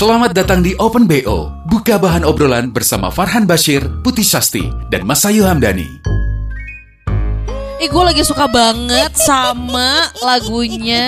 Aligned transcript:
Selamat 0.00 0.32
datang 0.32 0.64
di 0.64 0.72
Open 0.80 1.04
BO. 1.04 1.52
Buka 1.68 2.00
bahan 2.00 2.24
obrolan 2.24 2.72
bersama 2.72 3.12
Farhan 3.12 3.44
Bashir, 3.44 3.84
Putih 4.00 4.24
Sasti, 4.24 4.64
dan 4.88 5.04
Masayu 5.04 5.44
Hamdani. 5.44 6.00
Eh 7.76 7.84
gue 7.84 8.00
lagi 8.08 8.24
suka 8.24 8.48
banget 8.48 9.12
sama 9.20 10.08
lagunya 10.24 11.04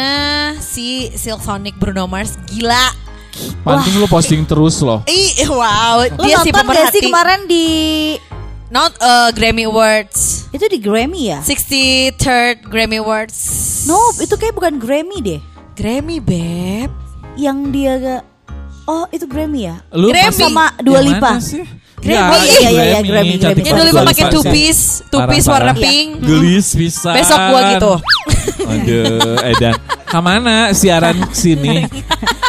si 0.61 1.09
Silk 1.16 1.41
Sonic 1.41 1.73
Bruno 1.80 2.05
Mars 2.05 2.37
Gila 2.52 2.93
Pantes 3.65 3.97
lo 3.97 4.05
posting 4.13 4.45
terus 4.45 4.85
loh. 4.85 5.01
Ih 5.09 5.41
wow 5.49 6.05
Lo 6.13 6.29
Dia 6.29 6.45
si 6.45 6.52
nonton 6.52 6.61
gak 6.61 6.61
pemerhati 6.61 6.93
sih 6.93 7.02
kemarin 7.09 7.41
di 7.49 7.66
Not 8.69 8.93
uh, 9.01 9.33
Grammy 9.33 9.73
Awards 9.73 10.52
itu 10.52 10.69
di 10.69 10.77
Grammy 10.77 11.33
ya? 11.33 11.41
63rd 11.41 12.69
Grammy 12.69 13.01
Awards 13.01 13.41
No, 13.88 13.97
itu 14.21 14.37
kayak 14.37 14.52
bukan 14.52 14.77
Grammy 14.77 15.24
deh. 15.24 15.41
Grammy 15.80 16.21
beb 16.21 16.93
Yang 17.41 17.59
dia 17.73 17.95
gak 17.97 18.32
Oh, 18.83 19.07
itu 19.09 19.25
Grammy 19.25 19.71
ya? 19.71 19.77
Lu 19.91 20.11
Grammy. 20.11 20.35
Sama 20.35 20.75
Dua 20.83 20.99
Lipa. 21.01 21.39
Grammy. 21.39 21.81
Ya, 22.03 22.35
Oh, 22.35 22.43
iya, 22.43 22.59
iya, 22.59 22.83
iya, 22.83 23.01
Grammy, 23.01 23.39
Grammy. 23.39 23.63
Banget 23.63 23.85
Lipa 23.87 24.02
pakai 24.02 24.24
Dua 24.27 24.35
two 24.35 24.43
piece 24.51 24.83
Two 25.07 25.23
Parah, 25.23 25.30
piece 25.30 25.47
parah. 25.47 25.71
warna 25.71 25.74
pink 25.79 26.07
Gelis 26.19 26.69
bisa. 26.74 27.15
Besok 27.15 27.39
gua 27.47 27.61
gitu 27.71 27.93
Aduh, 28.74 29.39
Edan. 29.47 29.74
Ke 30.02 30.19
mana 30.19 30.57
siaran 30.73 31.15
sini? 31.30 31.87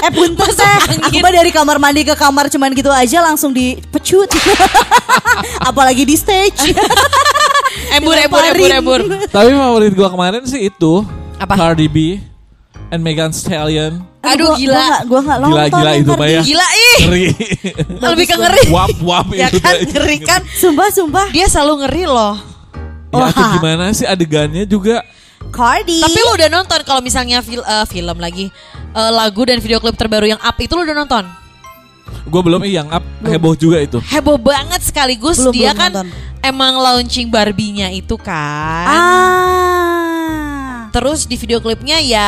Eh 0.01 0.09
punten 0.09 0.49
teh 0.49 0.77
Aku 1.05 1.17
mah 1.21 1.29
dari 1.29 1.53
kamar 1.53 1.77
mandi 1.77 2.01
ke 2.01 2.17
kamar 2.17 2.49
cuman 2.49 2.73
gitu 2.73 2.89
aja 2.89 3.21
langsung 3.21 3.53
dipecut 3.53 4.25
Apalagi 5.69 6.03
di 6.03 6.17
stage 6.17 6.73
Embur 7.93 8.17
embur 8.17 8.41
embur 8.43 8.69
embur 8.73 8.99
Tapi 9.29 9.53
favorit 9.53 9.93
gua 9.93 10.09
kemarin 10.09 10.41
sih 10.43 10.65
itu. 10.65 11.05
Apa? 11.37 11.53
Cardi 11.53 11.85
B 11.85 12.17
and 12.89 13.01
Megan 13.01 13.29
Stallion. 13.29 14.01
Aduh, 14.25 14.47
gua- 14.47 14.57
gila. 14.57 14.73
Gua 14.73 14.87
gak, 14.87 15.01
gua 15.03 15.19
gak 15.21 15.37
nonton 15.37 15.51
Gila-gila 15.51 15.89
yang 15.89 15.99
itu 15.99 16.11
Cardi. 16.13 16.31
ya. 16.31 16.41
Gila 16.41 16.67
ih 16.73 16.97
Ngeri. 16.97 17.23
Lebih 18.05 18.25
ke 18.25 18.35
ngeri 18.35 18.63
wap 18.69 18.95
wap 19.01 19.27
Ya 19.31 19.47
itu. 19.47 19.59
kan 19.59 19.75
ngeri 19.83 20.17
kan 20.19 20.41
Sumpah, 20.53 20.87
sumpah 20.89 21.27
Dia 21.29 21.45
selalu 21.45 21.73
ngeri 21.81 22.03
loh 22.05 22.35
Ya 23.11 23.27
Wah. 23.27 23.51
gimana 23.53 23.91
sih 23.91 24.03
adegannya 24.03 24.63
juga 24.63 25.03
Cardi 25.45 25.99
Tapi 25.99 26.17
lu 26.17 26.31
udah 26.33 26.49
nonton 26.49 26.79
kalau 26.81 26.97
misalnya 26.99 27.39
fil- 27.39 27.61
eh, 27.61 27.85
film 27.85 28.17
lagi 28.17 28.47
eh, 28.89 29.11
lagu 29.11 29.43
dan 29.43 29.57
video 29.57 29.77
klip 29.77 29.93
terbaru 29.93 30.25
yang 30.25 30.39
up 30.39 30.55
itu 30.57 30.71
lu 30.71 30.81
udah 30.81 30.95
nonton? 30.95 31.23
Gue 32.23 32.41
belum 32.41 32.61
eh, 32.61 32.73
yang 32.73 32.87
up 32.87 33.03
heboh 33.21 33.53
juga 33.53 33.77
itu. 33.77 33.99
Heboh 33.99 34.37
banget 34.37 34.79
sekaligus 34.81 35.35
Belum, 35.37 35.51
dia 35.51 35.69
belum 35.69 35.77
kan 35.77 35.91
nonton. 35.93 36.07
emang 36.41 36.73
launching 36.75 37.27
Barbie-nya 37.27 37.91
itu 37.91 38.15
kan. 38.15 38.85
Ah 38.87 39.72
Terus 40.93 41.25
di 41.25 41.35
video 41.35 41.57
klipnya 41.57 41.97
ya 41.97 42.27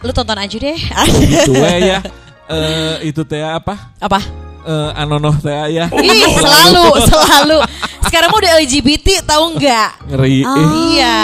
lu 0.00 0.10
tonton 0.10 0.34
aja 0.34 0.56
deh. 0.56 0.78
Itu 1.20 1.52
we 1.52 1.72
ya. 1.84 2.00
Eh 2.46 3.10
itu 3.10 3.20
teh 3.22 3.42
apa? 3.42 3.90
Apa? 3.98 4.22
Eh 4.62 4.90
anonoh 4.94 5.34
teh 5.36 5.50
ya. 5.68 5.90
Ih, 5.90 6.30
selalu, 6.32 6.86
selalu. 7.04 7.58
Sekarang 8.06 8.30
mah 8.30 8.38
udah 8.38 8.52
LGBT 8.56 9.26
tahu 9.26 9.58
nggak? 9.58 9.90
Ngeri. 10.06 10.46
eh. 10.46 10.66
Iya, 10.88 11.18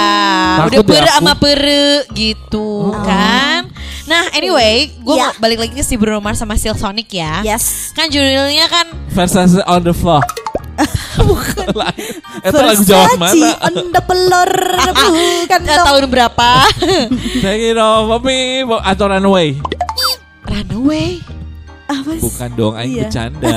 Takut 0.59 0.67
udah 0.67 0.83
deh 0.83 0.89
pere 0.91 1.09
sama 1.09 1.33
pere 1.39 1.87
gitu 2.11 2.91
kan. 3.01 3.71
Nah, 4.03 4.35
anyway, 4.35 4.91
gue 4.93 5.15
Ya. 5.15 5.31
balik 5.39 5.63
lagi 5.63 5.73
ke 5.73 5.87
si 5.87 5.95
Bruno 5.95 6.19
Mars 6.19 6.43
sama 6.43 6.59
Silk 6.59 6.75
Sonic 6.75 7.07
ya. 7.09 7.39
Yes 7.47 7.95
Kan 7.95 8.11
judulnya 8.11 8.67
kan 8.67 8.91
Versace 9.09 9.63
on 9.63 9.87
the 9.87 9.95
floor. 9.95 10.27
Bukan. 11.29 11.67
Itu 12.41 12.57
lagu 12.59 12.83
Jawa 12.83 13.07
mana? 13.17 13.51
on 13.61 13.75
the 13.89 14.03
floor 14.03 14.51
Bukan 14.99 15.61
eh, 15.61 15.69
dong. 15.69 15.87
tahun 15.87 16.05
berapa? 16.09 16.49
Take 17.45 17.65
it 17.71 17.79
off 17.79 18.09
of 18.09 18.23
me 18.23 18.39
atau 18.65 19.05
runaway? 19.07 19.57
Runaway. 20.43 21.21
Apa 21.85 22.11
sih? 22.17 22.25
Bukan 22.25 22.51
dong, 22.57 22.73
aing 22.73 22.89
Iya. 22.91 23.05
bercanda. 23.05 23.53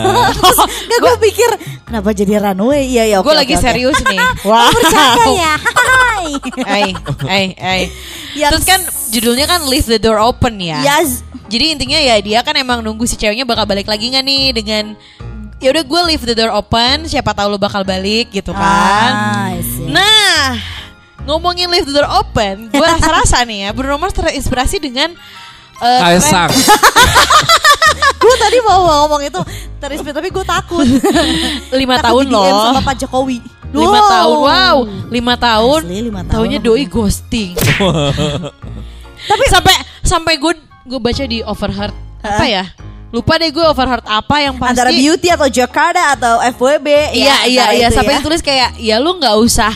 Gak 0.85 0.99
gue 0.99 1.15
pikir 1.23 1.49
Kenapa 1.85 2.11
jadi 2.11 2.33
runway 2.41 2.83
Iya 2.83 3.03
ya 3.07 3.17
Gue 3.21 3.31
lagi 3.31 3.55
serius 3.55 3.95
nih. 4.01 4.19
Wow 4.43 4.67
Bercanda 4.69 5.25
ya 5.31 5.53
Hai 6.65 6.91
hey, 7.23 7.47
hey. 7.55 7.81
Yang- 8.33 8.51
Terus 8.51 8.65
kan 8.65 8.79
judulnya 9.09 9.45
kan 9.45 9.63
Leave 9.63 9.87
the 9.87 9.95
Door 9.95 10.19
Open 10.19 10.59
ya. 10.59 10.83
Yes 10.83 11.23
Jadi 11.47 11.77
intinya 11.77 11.95
ya 11.95 12.19
dia 12.19 12.39
kan 12.41 12.57
emang 12.57 12.81
nunggu 12.81 13.05
si 13.05 13.15
ceweknya 13.15 13.45
bakal 13.45 13.63
balik 13.63 13.85
lagi 13.85 14.09
nggak 14.09 14.25
nih 14.25 14.43
dengan 14.51 14.97
ya 15.65 15.73
udah 15.73 15.81
gue 15.81 16.01
leave 16.05 16.21
the 16.21 16.37
door 16.37 16.53
open 16.53 17.09
siapa 17.09 17.33
tahu 17.33 17.49
lu 17.49 17.57
bakal 17.57 17.81
balik 17.81 18.29
gitu 18.29 18.53
kan. 18.53 19.09
Ah, 19.09 19.49
I 19.49 19.65
see. 19.65 19.89
Nah, 19.89 20.61
ngomongin 21.25 21.65
leave 21.67 21.89
the 21.89 21.95
door 21.95 22.05
open, 22.05 22.69
gue 22.69 22.85
rasa-rasa 22.85 23.41
nih 23.41 23.65
ya 23.65 23.69
Bruno 23.73 23.97
Mars 23.97 24.13
terinspirasi 24.13 24.77
dengan 24.77 25.09
uh, 25.81 25.99
Kaisang. 26.05 26.53
Gue 28.15 28.35
tadi 28.37 28.57
mau 28.61 28.81
ngomong 29.05 29.21
itu 29.21 29.37
Terinspirasi 29.77 30.17
tapi 30.17 30.29
gue 30.29 30.41
takut 30.41 30.81
lima 31.69 32.01
Takut 32.01 32.25
tahun 32.25 32.25
loh. 32.25 32.73
sama 32.73 32.81
Pak 32.81 32.95
Jokowi 33.05 33.37
Lima 33.69 33.99
Wow. 33.99 34.07
tahun, 34.07 34.37
wow, 34.39 34.77
lima 35.11 35.33
tahun. 35.35 35.81
Asli, 35.83 35.99
lima 36.07 36.21
tahun. 36.23 36.31
Taunya 36.31 36.59
doi 36.63 36.87
ghosting. 36.87 37.59
Tapi 39.27 39.45
sampai 39.53 39.75
sampai 39.99 40.33
gue 40.39 40.53
gue 40.87 40.95
baca 40.95 41.23
di 41.27 41.43
Overheard 41.43 41.91
apa 42.23 42.45
ya? 42.47 42.63
Lupa 43.13 43.37
deh 43.39 43.47
gue 43.47 43.63
Overheard 43.63 44.03
apa 44.03 44.35
yang 44.43 44.55
pasti. 44.57 44.71
Antara 44.75 44.91
beauty 44.91 45.27
atau 45.31 45.47
Jakarta 45.47 46.01
atau 46.17 46.35
FWB 46.57 46.87
Iya 47.15 47.47
iya 47.47 47.63
antara 47.69 47.77
iya 47.77 47.87
itu 47.87 47.95
sampai 47.95 48.13
ya. 48.13 48.19
ditulis 48.19 48.41
kayak 48.43 48.69
ya 48.75 48.95
lu 48.99 49.15
nggak 49.15 49.35
usah 49.39 49.71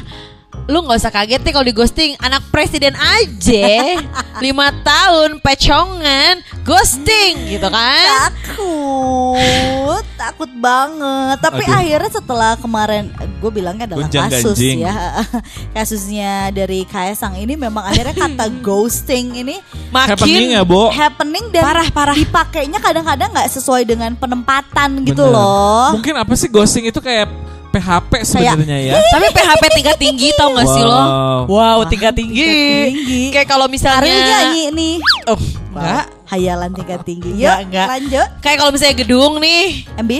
lu 0.69 0.85
nggak 0.85 1.01
usah 1.01 1.09
kaget 1.09 1.41
nih 1.41 1.49
kalau 1.49 1.65
di 1.65 1.73
ghosting 1.73 2.13
anak 2.21 2.45
presiden 2.53 2.93
aja 2.93 3.97
lima 4.45 4.69
tahun 4.85 5.41
pecongan 5.41 6.45
ghosting 6.61 7.49
gitu 7.49 7.65
kan 7.67 8.29
Takut 8.29 10.05
Takut 10.13 10.51
banget 10.53 11.37
Tapi 11.41 11.63
Aduh. 11.65 11.77
akhirnya 11.79 12.11
setelah 12.11 12.51
kemarin 12.53 13.09
Gue 13.39 13.49
bilangnya 13.49 13.89
adalah 13.89 14.05
Gonjang 14.05 14.29
kasus 14.29 14.53
ganjing. 14.53 14.85
ya 14.85 14.93
Kasusnya 15.75 16.33
dari 16.51 16.85
Kaisang 16.85 17.39
ini 17.39 17.55
Memang 17.55 17.87
akhirnya 17.87 18.13
kata 18.13 18.45
ghosting 18.67 19.33
ini 19.33 19.57
Happening 19.89 20.53
ya, 20.53 20.61
makin 20.61 20.69
Bo? 20.69 20.93
Happening 20.93 21.45
dan 21.49 21.63
Parah, 21.65 21.87
parah. 21.89 22.15
dipakainya 22.15 22.77
kadang-kadang 22.77 23.33
nggak 23.33 23.49
sesuai 23.49 23.87
dengan 23.87 24.13
penempatan 24.13 25.01
gitu 25.07 25.25
Bener. 25.25 25.33
loh 25.33 25.97
Mungkin 25.97 26.13
apa 26.19 26.33
sih 26.37 26.51
ghosting 26.51 26.85
itu 26.85 26.99
kayak 27.01 27.25
PHP 27.69 28.11
sebenarnya 28.23 28.77
ya? 28.79 28.93
tapi 29.13 29.27
PHP 29.29 29.63
tingkat 29.73 29.97
tinggi 29.97 30.27
tau 30.33 30.51
gak 30.51 30.67
sih 30.67 30.81
lo 30.81 31.01
Wow. 31.45 31.85
tingkat 31.85 32.13
tinggi, 32.13 32.43
tingkat 32.43 32.89
tinggi. 32.91 33.21
kayak 33.31 33.47
kalau 33.47 33.65
misalnya 33.65 34.09
nyanyi 34.11 34.63
nih 34.69 34.95
oh 35.25 35.39
enggak 35.71 36.05
Hayalan 36.25 36.71
tingkat 36.71 37.01
tinggi 37.03 37.29
Yuk 37.31 37.41
Enggak, 37.41 37.57
enggak. 37.63 37.87
lanjut 37.89 38.27
kayak 38.39 38.57
kalau 38.57 38.71
misalnya 38.71 38.95
gedung 38.95 39.33
nih 39.37 39.63
MB 39.95 40.11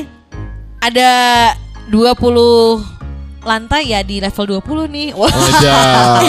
ada 0.80 1.10
20 1.90 2.99
lantai 3.40 3.88
ya 3.88 4.04
di 4.04 4.20
level 4.20 4.60
20 4.60 4.90
nih 4.90 5.08
wah 5.14 5.32
Wajar. 5.32 6.20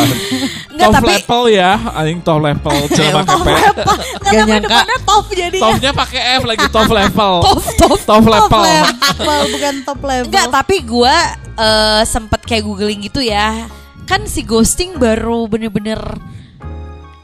enggak 0.70 0.86
top 0.86 0.94
tapi 0.96 1.10
level 1.12 1.42
ya, 1.48 1.70
aing 1.98 2.20
top 2.20 2.38
level 2.38 2.76
celana 2.94 3.20
Top 3.20 3.40
kepe. 3.40 3.50
level 3.50 3.96
Gak 4.20 4.30
Nggak 4.30 4.46
nyangka. 4.46 4.78
top 5.02 5.24
jadi 5.28 5.58
Topnya 5.58 5.90
pakai 5.92 6.20
F 6.36 6.42
lagi 6.44 6.66
top 6.68 6.90
level. 7.02 7.34
top 7.42 7.60
top 7.76 7.98
Top 8.00 8.22
Top 8.22 8.24
level. 8.24 8.62
level 8.62 9.40
Bukan 9.50 9.74
top 9.82 10.00
level 10.00 10.26
Enggak, 10.26 10.46
tapi 10.48 10.76
gue 10.80 11.16
eh, 11.56 12.02
sempet 12.04 12.40
kayak 12.42 12.62
googling 12.62 13.00
gitu 13.02 13.20
ya. 13.20 13.66
Kan 14.04 14.24
si 14.24 14.42
ghosting 14.42 14.94
baru 14.96 15.46
bener-bener 15.46 15.98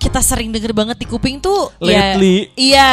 kita 0.06 0.20
sering 0.20 0.48
denger 0.48 0.70
banget 0.70 0.96
di 0.96 1.04
kuping 1.04 1.36
tuh 1.36 1.66
Lately. 1.78 2.46
ya 2.54 2.54
iya 2.54 2.92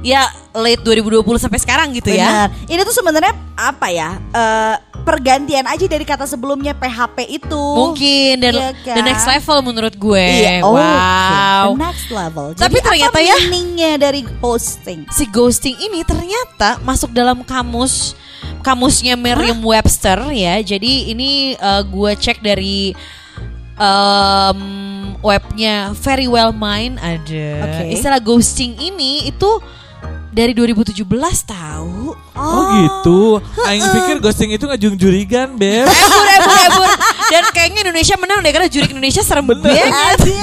ya 0.00 0.22
late 0.52 0.80
2020 0.80 1.20
sampai 1.38 1.58
sekarang 1.58 1.90
gitu 1.92 2.08
ya 2.08 2.46
Benar. 2.46 2.48
Ini 2.66 2.80
tuh 2.82 2.94
sebenarnya 2.94 3.34
apa 3.52 3.86
ya? 3.88 4.10
eh, 4.30 4.74
pergantian 5.02 5.62
aja 5.64 5.84
dari 5.84 6.02
kata 6.02 6.22
sebelumnya 6.24 6.70
PHP 6.72 7.16
itu. 7.32 7.62
mungkin 7.74 8.38
dan 8.38 8.54
the 8.76 8.92
kan? 8.92 9.04
next 9.04 9.22
level 9.24 9.58
menurut 9.60 9.94
gue 9.94 10.26
Iya, 10.26 10.62
oh, 10.62 10.74
wow 10.74 11.70
oke. 11.70 11.72
The 11.72 11.82
next 11.82 12.06
level. 12.10 12.46
Jadi 12.50 12.62
Tapi 12.62 12.78
ternyata 12.80 13.10
apa 13.12 13.20
ya- 13.20 13.38
meaningnya 13.40 13.92
dari 13.96 14.22
hosting? 14.38 15.06
si 15.08 15.24
ghosting 15.26 15.74
ini 15.76 16.02
ternyata 16.02 16.78
masuk 16.80 17.10
dalam 17.10 17.42
kamus 17.42 18.14
kamusnya 18.60 19.14
Merriam-Webster 19.16 20.30
ya. 20.32 20.58
Jadi 20.60 21.10
ini 21.10 21.30
eh, 21.54 21.82
gue 21.84 22.12
cek 22.14 22.38
dari 22.38 22.90
em, 23.76 24.60
webnya 25.24 25.92
Very 25.96 26.28
Well 26.28 26.52
Mind 26.52 27.00
ada 27.00 27.48
Oke. 27.64 27.92
istilah 27.92 28.20
ghosting 28.20 28.76
ini 28.76 29.28
itu 29.28 29.50
dari 30.36 30.52
2017 30.52 31.00
tahu. 31.48 32.12
Oh 32.36 32.62
gitu. 32.76 33.40
Aing 33.64 33.80
pikir 33.80 34.16
ghosting 34.20 34.52
itu 34.52 34.68
ngajung 34.68 34.92
jurigan, 35.00 35.56
Beb. 35.56 35.88
Ebur, 35.88 36.26
ebur, 36.28 36.56
ebur. 36.68 36.88
Dan 37.32 37.44
kayaknya 37.56 37.88
Indonesia 37.88 38.14
menang 38.20 38.44
deh 38.44 38.52
karena 38.52 38.68
juri 38.68 38.86
Indonesia 38.92 39.24
serem 39.24 39.48
banget. 39.48 39.88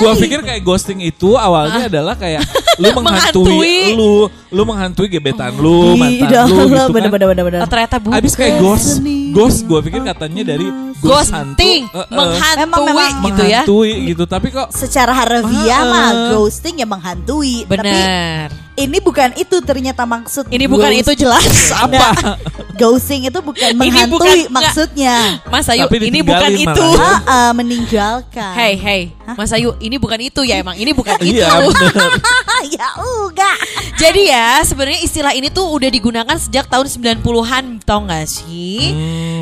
Gua 0.01 0.17
pikir 0.17 0.41
kayak 0.41 0.65
ghosting 0.65 0.97
itu 0.97 1.37
awalnya 1.37 1.85
adalah 1.85 2.17
kayak 2.17 2.41
lu 2.75 2.89
menghantui, 2.91 3.43
Menghantui. 3.43 3.77
lu, 3.93 4.13
lu 4.49 4.61
menghantui 4.63 5.07
gebetan 5.07 5.53
lu, 5.55 5.93
mantan 5.93 6.25
Ih, 6.25 6.49
lu 6.49 6.57
gitu 6.65 6.89
bener, 6.89 6.89
kan. 7.05 7.11
bener, 7.11 7.27
bener, 7.29 7.43
bener. 7.45 7.59
Oh, 7.61 7.69
ternyata 7.69 7.95
bukan. 7.97 8.17
Abis 8.17 8.33
kayak 8.33 8.55
ghost, 8.57 8.97
ghost 9.29 9.59
gue 9.63 9.79
pikir 9.83 10.01
katanya 10.03 10.41
dari 10.47 10.65
ghost 10.99 11.29
hantu, 11.29 11.53
ghosting, 11.53 11.81
eh, 11.85 11.97
eh, 11.99 12.07
menghantui 12.09 12.63
Emang 12.63 12.81
memang 12.83 13.09
gitu 13.29 13.43
ya. 13.43 13.61
menghantui 13.61 13.91
gitu. 14.07 14.23
Tapi 14.25 14.47
kok 14.49 14.67
Secara 14.69 15.11
harfiah 15.13 15.79
Ah. 15.79 15.85
mah 15.85 16.09
ghosting 16.31 16.75
ya 16.75 16.87
menghantui. 16.87 17.63
Tapi 17.63 17.77
Bener. 17.77 18.47
Ini 18.75 18.97
bukan 18.97 19.29
itu 19.35 19.57
ternyata 19.59 20.01
maksud. 20.03 20.47
Ini 20.47 20.65
bukan 20.65 20.89
ghost- 20.89 21.01
itu 21.05 21.11
jelas. 21.19 21.45
apa? 21.83 22.37
Ghosting 22.73 23.29
itu 23.29 23.39
bukan 23.39 23.69
Ini 23.69 23.77
menghantui 23.77 24.09
bukan- 24.09 24.49
maksudnya. 24.51 25.37
Mas 25.45 25.67
Ayu, 25.67 25.85
Tapi 25.85 25.97
ini 26.03 26.19
bukan 26.19 26.49
ditinggalin 26.49 26.73
itu. 26.73 26.87
malah. 26.91 27.05
Ah, 27.05 27.19
ah, 27.23 27.51
meninggalkan. 27.53 28.53
Hey, 28.53 28.73
hey, 28.75 29.01
Mas 29.29 29.53
Ayu, 29.53 29.77
ini 29.77 29.95
bukan 29.95 30.17
itu 30.19 30.41
ya 30.41 30.57
emang. 30.57 30.73
Ini 30.73 30.89
bukan 30.91 31.21
itu. 31.21 31.37
Iya 31.37 31.53
bener. 31.61 31.93
ya 32.75 32.87
enggak. 32.95 33.57
Jadi 33.93 34.21
ya, 34.25 34.49
sebenarnya 34.63 35.01
istilah 35.01 35.31
ini 35.31 35.47
tuh 35.47 35.69
udah 35.69 35.87
digunakan 35.87 36.33
sejak 36.35 36.65
tahun 36.65 36.89
90-an, 36.89 37.63
tau 37.81 38.01
gak 38.03 38.25
sih? 38.25 38.89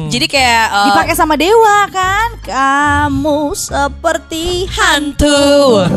Jadi 0.08 0.28
kayak 0.28 0.66
eh, 0.68 0.86
Dipakai 0.88 1.16
sama 1.16 1.40
dewa 1.40 1.88
kan? 1.88 2.36
Kamu 2.44 3.56
seperti 3.56 4.68
hantu. 4.68 5.88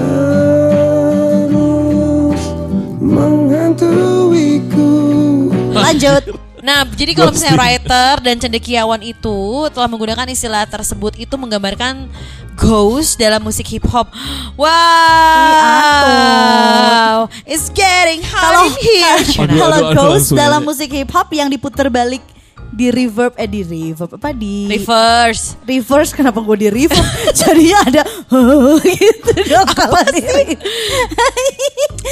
Lanjut. 5.75 6.23
Nah, 6.65 6.89
jadi 6.89 7.13
kalau 7.13 7.29
misalnya 7.29 7.61
writer 7.61 8.25
dan 8.25 8.41
cendekiawan 8.41 9.05
itu 9.05 9.69
telah 9.69 9.85
menggunakan 9.85 10.25
istilah 10.33 10.65
tersebut 10.65 11.13
itu 11.21 11.37
menggambarkan 11.37 12.09
ghost 12.57 13.21
dalam 13.21 13.45
musik 13.45 13.69
hip 13.69 13.85
hop. 13.93 14.09
Wow, 14.57 14.73
it's 17.45 17.69
getting 17.69 18.25
Kalau 18.25 18.65
hot 18.65 18.73
in 18.73 18.81
here. 18.81 19.21
Kalau 19.61 19.77
aduh, 19.77 19.93
aduh, 19.93 20.17
ghost 20.17 20.33
dalam 20.33 20.65
musik 20.65 20.89
hip 20.89 21.13
hop 21.13 21.29
yang 21.37 21.53
diputer 21.53 21.93
balik 21.93 22.25
di 22.75 22.91
reverb 22.91 23.33
eh 23.35 23.47
di 23.47 23.63
reverb 23.63 24.11
apa 24.13 24.31
di 24.31 24.67
Reverse. 24.67 25.55
reverse 25.63 26.11
kenapa 26.11 26.39
gue 26.41 26.57
di 26.59 26.69
reverb 26.69 27.07
jadinya 27.39 27.79
ada 27.85 28.03
gitu 28.85 29.33
dong 29.47 29.69
di 30.11 30.23
re- 30.23 30.59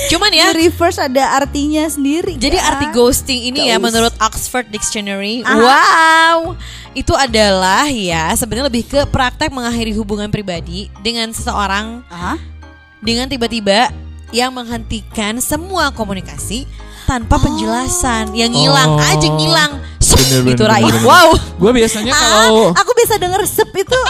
Cuman 0.08 0.30
ya, 0.30 0.52
di 0.52 0.66
reverse 0.66 0.98
ada 0.98 1.36
artinya 1.36 1.84
sendiri 1.84 2.36
Jadi 2.36 2.56
kan? 2.56 2.68
arti 2.70 2.86
ghosting 2.90 3.40
ini 3.44 3.66
ya 3.66 3.76
Ghost. 3.76 3.84
menurut 3.84 4.14
Oxford 4.18 4.66
Dictionary, 4.68 5.42
Ah. 5.42 5.58
wow, 5.58 6.38
itu 6.92 7.12
adalah 7.12 7.86
ya 7.86 8.32
sebenarnya 8.32 8.68
lebih 8.68 8.84
ke 8.86 9.00
praktek 9.04 9.50
mengakhiri 9.50 9.92
hubungan 9.92 10.28
pribadi 10.28 10.88
dengan 10.98 11.28
seseorang 11.30 12.00
Hah? 12.06 12.38
dengan 12.98 13.26
tiba-tiba 13.26 13.90
yang 14.30 14.48
menghentikan 14.50 15.36
semua 15.38 15.90
komunikasi 15.90 16.64
tanpa 17.02 17.36
penjelasan, 17.36 18.32
yang 18.32 18.48
ngilang 18.48 18.94
Oh. 18.94 19.02
aja 19.02 19.28
ngilang, 19.28 19.72
Bener, 20.14 20.40
gitu 20.46 20.62
bener, 20.62 20.70
Rai. 20.70 20.82
bener, 20.82 20.94
bener. 20.94 21.04
Wow, 21.04 21.28
Gue 21.56 21.70
biasanya 21.74 22.10
Ah, 22.10 22.20
kalau 22.20 22.56
aku 22.72 22.92
bisa 22.94 23.14
denger 23.16 23.42
sep 23.44 23.70
itu 23.72 24.00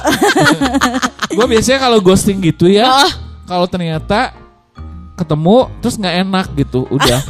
gue 1.37 1.47
biasanya 1.49 1.79
kalau 1.81 1.99
ghosting 1.99 2.39
gitu 2.41 2.67
ya, 2.67 2.87
Oh. 2.87 3.11
kalau 3.45 3.67
ternyata 3.67 4.33
ketemu 5.13 5.57
terus 5.79 5.95
nggak 5.95 6.15
enak 6.21 6.47
gitu, 6.57 6.89
udah. 6.89 7.21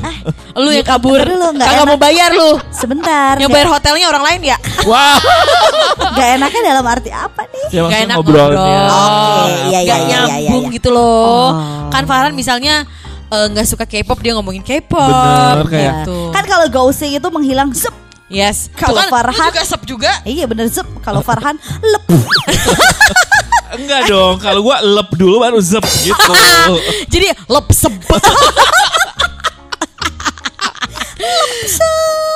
lu 0.54 0.70
yang 0.70 0.82
kabur, 0.82 1.18
dulu, 1.18 1.52
nggak 1.52 1.66
kagak 1.66 1.84
mau 1.84 1.98
bayar 1.98 2.30
lu, 2.30 2.56
sebentar 2.70 3.34
yang 3.36 3.48
bayar 3.48 3.68
hotelnya 3.68 4.06
orang 4.06 4.24
lain 4.24 4.40
ya, 4.44 4.56
Wah, 4.82 5.18
gak 6.16 6.28
enaknya 6.36 6.60
dalam 6.64 6.84
arti 6.84 7.10
apa 7.10 7.42
nih 7.44 7.66
ya 7.70 7.80
gak 7.84 8.00
enak 8.06 8.16
ngobrolnya. 8.16 8.54
ngobrol, 8.54 8.86
Oke, 8.86 9.52
iya, 9.68 9.80
iya, 9.80 9.82
gak 9.84 9.98
iya, 10.00 10.18
iya, 10.18 10.18
nyambung 10.46 10.64
iya. 10.64 10.74
gitu 10.74 10.88
loh. 10.88 11.26
Oh. 11.26 11.50
Kan 11.90 12.06
Farhan 12.06 12.32
misalnya 12.32 12.86
eh, 13.28 13.46
nggak 13.48 13.66
suka 13.66 13.84
K-pop 13.84 14.18
dia 14.18 14.32
ngomongin 14.32 14.62
K-pop, 14.62 15.02
Bener, 15.02 15.66
kayak- 15.66 15.94
gitu. 16.02 16.18
kan 16.30 16.44
kalau 16.44 16.66
ghosting 16.68 17.12
itu 17.12 17.28
menghilang 17.28 17.72
sep 17.72 17.92
yes, 18.32 18.72
Kalau 18.72 18.96
kan, 18.96 19.12
Farhan- 19.12 19.52
juga 19.52 19.62
sep 19.62 19.82
juga. 19.84 20.10
iya 20.24 20.48
bener 20.48 20.72
sep 20.72 20.88
kalau 21.04 21.20
Farhan 21.20 21.60
lep 21.80 22.04
Enggak 23.72 24.04
dong, 24.04 24.36
kalau 24.36 24.60
gue 24.60 24.76
lep 24.84 25.08
dulu 25.16 25.40
baru 25.40 25.56
zep 25.56 25.80
gitu. 26.04 26.32
Jadi 27.12 27.32
lep 27.56 27.66
sep. 27.72 27.94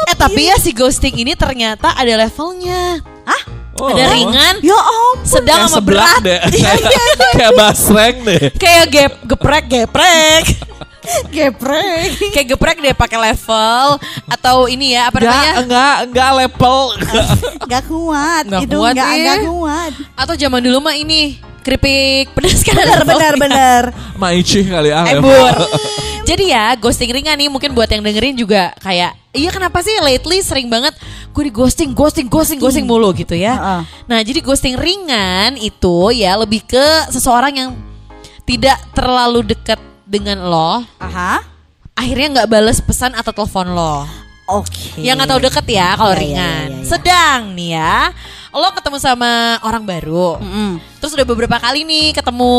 eh 0.07 0.17
tapi 0.17 0.49
ya 0.49 0.57
si 0.57 0.73
ghosting 0.73 1.13
ini 1.13 1.37
ternyata 1.37 1.93
ada 1.93 2.25
levelnya. 2.25 3.05
Oh. 3.77 3.93
Ada 3.93 4.09
ringan, 4.09 4.55
ya 4.65 4.73
ampun 4.73 5.29
sedang 5.29 5.69
sama 5.69 5.85
berat. 5.85 6.25
deh, 6.25 6.41
kayak, 6.49 6.81
kayak 7.37 7.53
basreng 7.53 8.25
deh. 8.25 8.49
Kayak 8.57 8.85
gep, 8.89 9.13
geprek, 9.29 9.65
geprek. 9.69 10.45
geprek 11.35 12.09
Kayak 12.35 12.47
geprek 12.55 12.77
deh 12.81 12.95
pakai 12.95 13.19
level 13.19 13.87
atau 14.27 14.67
ini 14.67 14.95
ya 14.95 15.09
apa 15.09 15.19
Enggak, 15.19 15.33
namanya? 15.33 15.53
enggak, 15.63 15.95
enggak 16.11 16.31
level. 16.45 16.79
Gak 17.71 17.83
kuat 17.87 18.45
Nggak 18.47 18.63
itu 18.67 18.77
kuat 18.79 18.95
nggak 18.95 19.11
ya. 19.11 19.23
nggak 19.23 19.39
kuat 19.51 19.93
Atau 20.15 20.35
zaman 20.35 20.61
dulu 20.63 20.79
mah 20.83 20.95
ini 20.95 21.37
keripik 21.67 22.31
pedas 22.31 22.63
kan 22.63 22.79
bener 22.79 23.03
bener 23.03 23.35
bener 23.43 23.83
Maici 24.15 24.63
kali 24.63 24.95
ah. 24.95 25.03
level. 25.03 25.27
Embur. 25.27 25.55
Jadi 26.31 26.51
ya 26.51 26.75
ghosting 26.75 27.11
ringan 27.11 27.39
nih 27.39 27.47
mungkin 27.47 27.71
buat 27.71 27.87
yang 27.87 28.03
dengerin 28.03 28.35
juga 28.35 28.75
kayak 28.83 29.15
iya 29.31 29.51
kenapa 29.55 29.79
sih 29.83 29.95
lately 30.03 30.43
sering 30.43 30.67
banget 30.67 30.91
gue 31.31 31.43
di 31.47 31.53
ghosting 31.55 31.91
ghosting 31.95 32.27
ghosting 32.27 32.59
ghosting 32.59 32.87
mulu 32.87 33.15
gitu 33.15 33.35
ya. 33.39 33.55
Heeh. 33.55 33.81
Nah 34.11 34.19
jadi 34.27 34.43
ghosting 34.43 34.75
ringan 34.75 35.55
itu 35.55 36.11
ya 36.15 36.35
lebih 36.35 36.67
ke 36.67 36.87
seseorang 37.15 37.55
yang 37.55 37.71
tidak 38.43 38.79
terlalu 38.95 39.43
dekat 39.43 39.79
dengan 40.07 40.39
lo, 40.47 40.87
aha 41.03 41.57
akhirnya 41.97 42.29
nggak 42.39 42.51
bales 42.53 42.79
pesan 42.85 43.17
atau 43.17 43.33
telepon 43.33 43.73
lo. 43.73 44.05
oke 44.47 45.01
Yang 45.01 45.17
nggak 45.17 45.31
tahu 45.33 45.41
deket 45.49 45.67
ya 45.73 45.89
kalau 45.97 46.13
iya, 46.15 46.21
ringan. 46.21 46.69
iya, 46.71 46.77
iya. 46.79 46.87
Sedang 46.87 47.41
nih 47.57 47.71
ya, 47.75 47.97
lo 48.53 48.69
ketemu 48.77 48.99
sama 49.01 49.59
orang 49.65 49.83
baru. 49.83 50.39
Mm-mm. 50.39 50.71
Terus 51.01 51.17
udah 51.17 51.27
beberapa 51.27 51.57
kali 51.57 51.83
nih 51.89 52.13
ketemu 52.15 52.55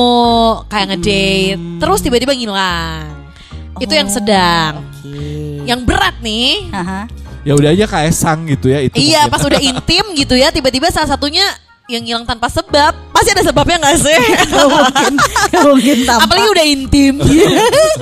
kayak 0.67 0.85
ngedate, 0.91 1.55
terus 1.79 1.99
tiba-tiba 2.01 2.33
ngilang. 2.33 3.29
Itu 3.77 3.93
yang 3.93 4.09
sedang. 4.09 4.81
oke 5.05 5.63
Yang 5.69 5.79
berat 5.85 6.17
nih. 6.19 6.73
Aha. 6.73 7.05
Ya 7.45 7.55
udah 7.55 7.71
aja 7.71 7.85
kayak 7.87 8.11
sang 8.11 8.43
gitu 8.49 8.67
ya 8.67 8.83
itu. 8.83 8.97
Iya, 8.99 9.29
mungkin. 9.29 9.33
pas 9.37 9.43
udah 9.47 9.61
intim 9.71 10.05
gitu 10.17 10.35
ya, 10.35 10.51
tiba-tiba 10.51 10.91
salah 10.91 11.07
satunya 11.15 11.45
yang 11.87 12.03
hilang 12.03 12.27
tanpa 12.27 12.51
sebab. 12.51 12.91
Pasti 13.15 13.31
ada 13.31 13.47
sebabnya 13.47 13.79
gak 13.79 13.95
sih? 14.03 14.19
Gak 14.51 14.67
mungkin 14.67 15.13
gak 15.47 15.63
mungkin 15.63 15.97
tanpa 16.03 16.27
Apalagi 16.27 16.47
udah 16.51 16.65
intim. 16.67 17.15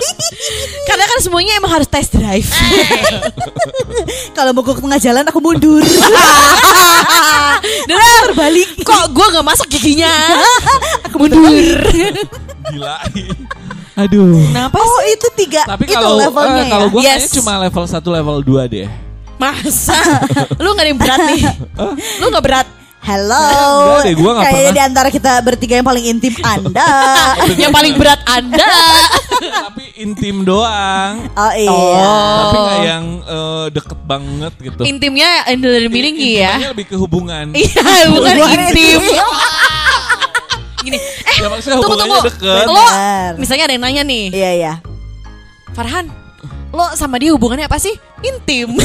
Karena 0.90 1.06
kan 1.06 1.20
semuanya 1.22 1.54
emang 1.62 1.70
harus 1.70 1.86
test 1.86 2.18
drive. 2.18 2.50
kalau 4.38 4.58
mau 4.58 4.66
ke 4.66 4.74
tengah 4.82 4.98
jalan 4.98 5.24
aku 5.30 5.38
mundur 5.38 5.86
Dan 7.86 7.98
terbalik. 8.26 8.70
Kok 8.82 9.06
gue 9.14 9.26
gak 9.38 9.46
masuk 9.46 9.68
giginya? 9.70 10.10
Aku 11.06 11.22
mundur. 11.22 11.46
Gila. 12.74 12.98
Aduh. 14.02 14.34
Kenapa 14.50 14.82
oh 14.82 15.00
sih? 15.06 15.14
itu 15.14 15.28
tiga 15.46 15.62
Tapi 15.64 15.88
itu 15.88 15.94
kalau 15.94 16.20
levelnya 16.20 16.64
eh, 16.66 16.70
kalau 16.74 16.88
ya 16.90 16.92
gue 16.92 17.02
Yes. 17.06 17.32
cuma 17.38 17.62
level 17.62 17.86
1 17.86 18.02
level 18.02 18.38
2 18.66 18.66
deh. 18.74 18.90
Masa? 19.38 20.26
Lu 20.58 20.74
gak 20.74 20.84
ada 20.84 20.90
yang 20.90 20.98
berat 20.98 21.20
nih? 21.30 21.44
Lu 22.18 22.34
gak 22.34 22.42
berat? 22.42 22.68
Hello 23.06 23.38
Enggak 23.86 24.02
deh, 24.02 24.14
gua 24.18 24.32
nggak 24.34 24.46
Kayaknya 24.50 24.62
pernah. 24.66 24.74
di 24.74 24.82
antara 24.82 25.10
kita 25.14 25.32
bertiga 25.40 25.74
yang 25.78 25.86
paling 25.86 26.06
intim 26.10 26.34
Anda 26.42 26.90
yang 27.62 27.70
paling 27.70 27.94
berat 27.96 28.18
Anda. 28.26 28.66
Tapi 29.70 29.94
intim 29.96 30.42
doang. 30.42 31.30
Oh 31.30 31.54
iya 31.54 32.10
Tapi 32.42 32.58
nggak 32.58 32.80
yang 32.82 33.06
eh, 33.22 33.66
deket 33.70 34.00
banget 34.04 34.54
gitu. 34.58 34.82
Intimnya 34.82 35.46
dari 35.46 35.86
meaning 35.86 36.18
ya. 36.18 36.58
Intimannya 36.58 36.70
lebih 36.74 36.86
ke 36.90 36.96
hubungan. 36.98 37.46
Iya, 37.54 38.10
bukan 38.10 38.34
Hubungan 38.42 38.60
intim. 38.74 38.98
intim. 38.98 39.00
Gini, 40.82 40.98
eh 40.98 41.36
Ya 41.42 41.50
tunggu 41.78 41.98
tunggu. 41.98 42.18
deket. 42.26 42.66
Lo 42.66 42.86
misalnya 43.38 43.70
ada 43.70 43.74
yang 43.74 43.86
nanya 43.86 44.02
nih, 44.02 44.24
Iya 44.30 44.52
iya 44.54 44.74
Farhan, 45.74 46.10
lo 46.76 46.92
sama 46.94 47.16
dia 47.16 47.32
hubungannya 47.32 47.66
apa 47.66 47.80
sih? 47.80 47.96
Intim. 48.22 48.76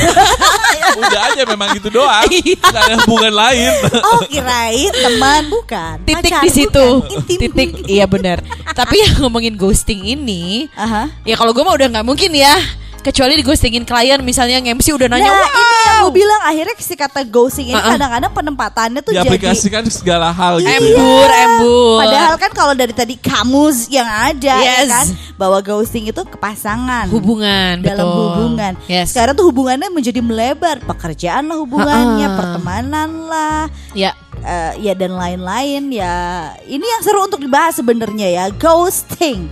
Udah 1.00 1.20
aja 1.28 1.42
memang 1.44 1.74
gitu 1.74 1.90
doang. 1.90 2.22
Iya. 2.30 2.56
Gak 2.62 2.82
ada 2.86 2.94
hubungan 3.02 3.32
lain. 3.34 3.72
Oh 4.06 4.22
kirain 4.24 4.92
teman 4.92 5.42
bukan 5.50 5.94
Titik 6.06 6.30
Pacar, 6.30 6.42
di 6.46 6.50
situ. 6.50 6.86
bukan. 7.02 7.26
Intim 7.26 7.50
Titik, 7.50 7.70
iya 7.84 8.06
benar. 8.06 8.38
Tapi 8.70 8.96
yang 8.96 9.14
ngomongin 9.20 9.54
ghosting 9.54 10.06
ini, 10.06 10.70
Aha. 10.72 11.10
ya 11.26 11.34
kalau 11.34 11.50
gue 11.50 11.60
mah 11.60 11.74
udah 11.74 11.88
nggak 11.90 12.06
mungkin 12.06 12.30
ya. 12.32 12.54
Kecuali 13.00 13.32
di 13.32 13.40
ghostingin 13.40 13.82
klien 13.82 14.20
misalnya 14.20 14.60
yang 14.60 14.76
MC 14.76 14.92
udah 14.92 15.08
nanya, 15.08 15.24
Nah 15.24 15.32
wah 15.34 15.50
ini 15.50 15.76
yang 15.80 15.96
gue 16.00 16.12
bilang 16.14 16.40
akhirnya 16.42 16.74
si 16.76 16.92
kata 16.92 17.24
ghosting 17.24 17.66
ini 17.66 17.74
Uh-uh. 17.74 17.96
kadang-kadang 17.96 18.28
penempatannya 18.30 19.00
tuh 19.00 19.12
jadi 19.12 19.24
Diaplikasikan 19.24 19.88
segala 19.88 20.28
hal 20.28 20.60
gitu. 20.60 20.68
ya. 20.68 20.76
Embur, 20.76 21.28
embur. 21.30 21.96
Padahal 21.98 22.34
kan 22.36 22.50
kalau 22.50 22.72
dari 22.72 22.92
tadi 22.92 23.16
kamus 23.16 23.88
yang 23.88 24.04
ada 24.04 24.52
ya 24.54 24.84
Yes. 24.84 24.88
kan 24.90 25.06
bahwa 25.34 25.58
ghosting 25.60 26.06
itu 26.06 26.20
kepasangan 26.20 27.08
hubungan, 27.08 27.80
dalam 27.80 28.04
betul. 28.04 28.20
hubungan. 28.28 28.72
Yes. 28.84 29.10
Sekarang 29.10 29.32
tuh 29.32 29.48
hubungannya 29.48 29.88
menjadi 29.88 30.20
melebar, 30.20 30.84
pekerjaan 30.84 31.48
lah 31.48 31.56
hubungannya, 31.56 32.26
Ha-ha. 32.26 32.36
pertemanan 32.36 33.08
lah, 33.24 33.64
Ya, 33.90 34.12
eh, 34.38 34.72
ya 34.78 34.92
dan 34.92 35.16
lain-lain 35.16 35.88
ya. 35.88 36.16
Ini 36.60 36.84
yang 36.84 37.00
seru 37.00 37.24
untuk 37.24 37.40
dibahas 37.40 37.74
sebenarnya 37.74 38.28
ya, 38.30 38.44
ghosting. 38.52 39.48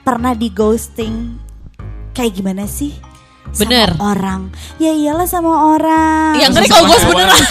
Pernah 0.00 0.32
di 0.32 0.48
ghosting 0.48 1.41
kayak 2.12 2.32
gimana 2.32 2.64
sih? 2.64 2.92
Sama 3.52 3.68
Bener. 3.68 3.88
orang. 3.98 4.48
Ya 4.76 4.90
iyalah 4.90 5.26
sama 5.26 5.52
orang. 5.70 6.38
yang 6.38 6.50
ngeri 6.50 6.66
kalau 6.66 6.86
ghost 6.86 7.04
beneran. 7.04 7.42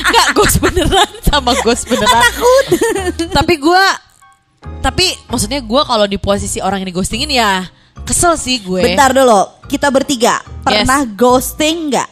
Enggak 0.00 0.28
ghost 0.36 0.56
beneran 0.60 1.10
sama 1.22 1.52
ghost 1.58 1.84
beneran. 1.86 2.22
Takut. 2.22 2.64
tapi 3.38 3.54
gue, 3.56 3.84
tapi 4.80 5.06
maksudnya 5.26 5.58
gue 5.58 5.82
kalau 5.82 6.06
di 6.06 6.16
posisi 6.16 6.58
orang 6.58 6.82
yang 6.82 6.90
di 6.90 6.96
ghostingin 6.96 7.30
ya 7.30 7.66
kesel 8.00 8.34
sih 8.34 8.60
gue. 8.60 8.78
Bentar 8.84 9.10
dulu, 9.10 9.66
kita 9.66 9.90
bertiga 9.90 10.38
pernah 10.60 11.02
ghosting 11.04 11.90
nggak? 11.90 12.10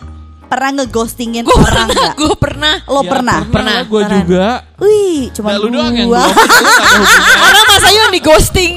Pernah 0.48 0.80
ngeghostingin 0.80 1.44
Gue 1.44 1.52
orang 1.52 1.68
pernah, 1.68 1.84
nggak? 1.92 2.12
gue 2.16 2.34
pernah. 2.40 2.74
Lo 2.88 3.04
Ya, 3.04 3.10
pernah? 3.12 3.38
Pernah. 3.44 3.76
Gue 3.84 4.00
Pernah. 4.00 4.16
juga. 4.24 4.46
Wih, 4.80 5.28
cuma 5.28 5.48
Nggak, 5.52 5.60
lu 5.60 5.68
doang 5.68 5.92
yang 5.92 6.08
gua. 6.08 6.16
gua. 6.16 6.24
Hubungan. 6.24 7.04
Orang 7.44 7.64
masa 7.68 7.88
yang 7.92 8.08
di 8.08 8.20
ghosting. 8.24 8.72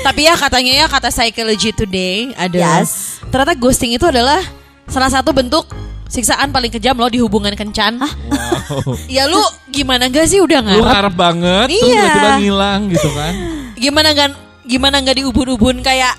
Tapi 0.00 0.20
ya 0.24 0.34
katanya 0.36 0.72
ya 0.84 0.86
kata 0.88 1.12
Psychology 1.12 1.70
Today 1.76 2.32
ada. 2.34 2.80
Yes. 2.80 3.20
Ternyata 3.28 3.52
ghosting 3.52 3.92
itu 3.94 4.04
adalah 4.08 4.40
salah 4.88 5.12
satu 5.12 5.30
bentuk 5.30 5.68
siksaan 6.10 6.50
paling 6.50 6.72
kejam 6.72 6.98
loh 6.98 7.06
di 7.06 7.20
hubungan 7.22 7.54
kencan. 7.54 8.00
Wow. 8.00 8.96
Ya 9.06 9.30
lu 9.30 9.38
gimana 9.70 10.10
gak 10.10 10.26
sih 10.26 10.42
udah 10.42 10.58
Lu 10.62 10.82
ngarep? 10.82 10.84
ngarep 10.86 11.14
banget, 11.14 11.66
terus 11.70 11.84
Iya. 11.86 12.02
tiba-tiba 12.02 12.30
ngilang 12.42 12.80
gitu 12.90 13.08
kan. 13.14 13.32
Gimana 13.78 14.08
gak 14.16 14.28
gimana 14.66 14.96
gak 15.04 15.16
diubun-ubun 15.20 15.76
kayak 15.84 16.14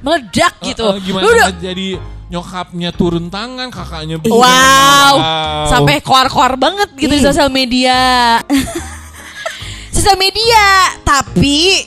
meledak 0.00 0.54
gitu. 0.62 0.84
Uh, 0.86 0.96
uh, 0.96 1.00
gimana 1.02 1.22
Lu 1.24 1.28
udah 1.28 1.46
nggak 1.50 1.58
jadi 1.60 1.88
nyokapnya 2.28 2.90
turun 2.92 3.26
tangan, 3.28 3.68
kakaknya 3.68 4.16
Wow. 4.20 4.36
Wow. 4.38 5.14
Sampai 5.68 6.00
koar-koar 6.00 6.56
banget 6.56 6.88
gitu 6.96 7.12
di 7.12 7.20
Ih. 7.20 7.24
sosial 7.24 7.48
media. 7.52 7.98
sosial 9.96 10.16
media, 10.16 10.64
tapi 11.02 11.84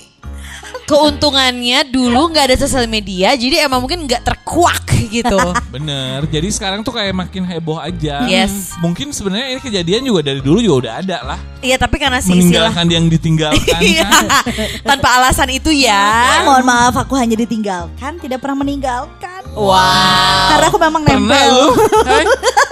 keuntungannya 0.92 1.88
dulu 1.88 2.28
nggak 2.28 2.52
ada 2.52 2.58
sosial 2.60 2.84
media, 2.86 3.32
jadi 3.34 3.64
emang 3.64 3.80
mungkin 3.80 4.04
nggak 4.04 4.22
terkuak 4.22 4.84
gitu. 5.08 5.40
Bener, 5.76 6.28
jadi 6.28 6.48
sekarang 6.48 6.84
tuh 6.84 6.92
kayak 6.92 7.16
makin 7.16 7.44
heboh 7.44 7.80
aja. 7.80 8.28
Yes. 8.28 8.76
Mungkin 8.80 9.12
sebenarnya 9.12 9.56
ini 9.56 9.62
kejadian 9.62 10.04
juga 10.04 10.22
dari 10.22 10.44
dulu 10.44 10.60
juga 10.60 10.76
udah 10.88 10.94
ada 11.00 11.18
lah. 11.24 11.40
Iya, 11.60 11.80
tapi 11.80 11.96
karena 11.96 12.20
si 12.20 12.32
istilah 12.32 12.72
Meninggalkan 12.72 12.88
yang 12.90 13.06
ditinggalkan 13.08 13.80
Iya. 13.80 14.04
kan. 14.04 14.26
tanpa 14.92 15.08
alasan 15.16 15.50
itu 15.50 15.72
ya. 15.72 16.44
Mohon 16.44 16.66
maaf, 16.68 16.96
aku 17.00 17.16
hanya 17.16 17.36
ditinggalkan, 17.36 18.20
tidak 18.20 18.44
pernah 18.44 18.60
meninggalkan. 18.60 19.42
Wow. 19.52 20.48
Karena 20.52 20.66
aku 20.68 20.80
memang 20.80 21.02
Pernah 21.08 21.20
nempel. 21.28 21.52
lu, 21.52 21.68
hai, 22.04 22.24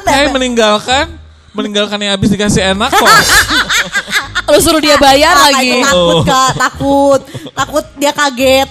hai 0.07 0.25
meninggalkan, 0.27 1.05
meninggalkan 1.51 1.97
yang 1.99 2.15
habis 2.15 2.29
dikasih 2.29 2.71
enak 2.71 2.91
kok. 2.91 3.07
Lu 4.49 4.59
suruh 4.59 4.81
dia 4.81 4.97
bayar 4.97 5.35
lagi. 5.47 5.79
Takut 5.79 6.15
Oh. 6.15 6.23
kak, 6.23 6.51
takut, 6.57 7.21
takut 7.53 7.85
dia 7.95 8.11
kaget. 8.11 8.69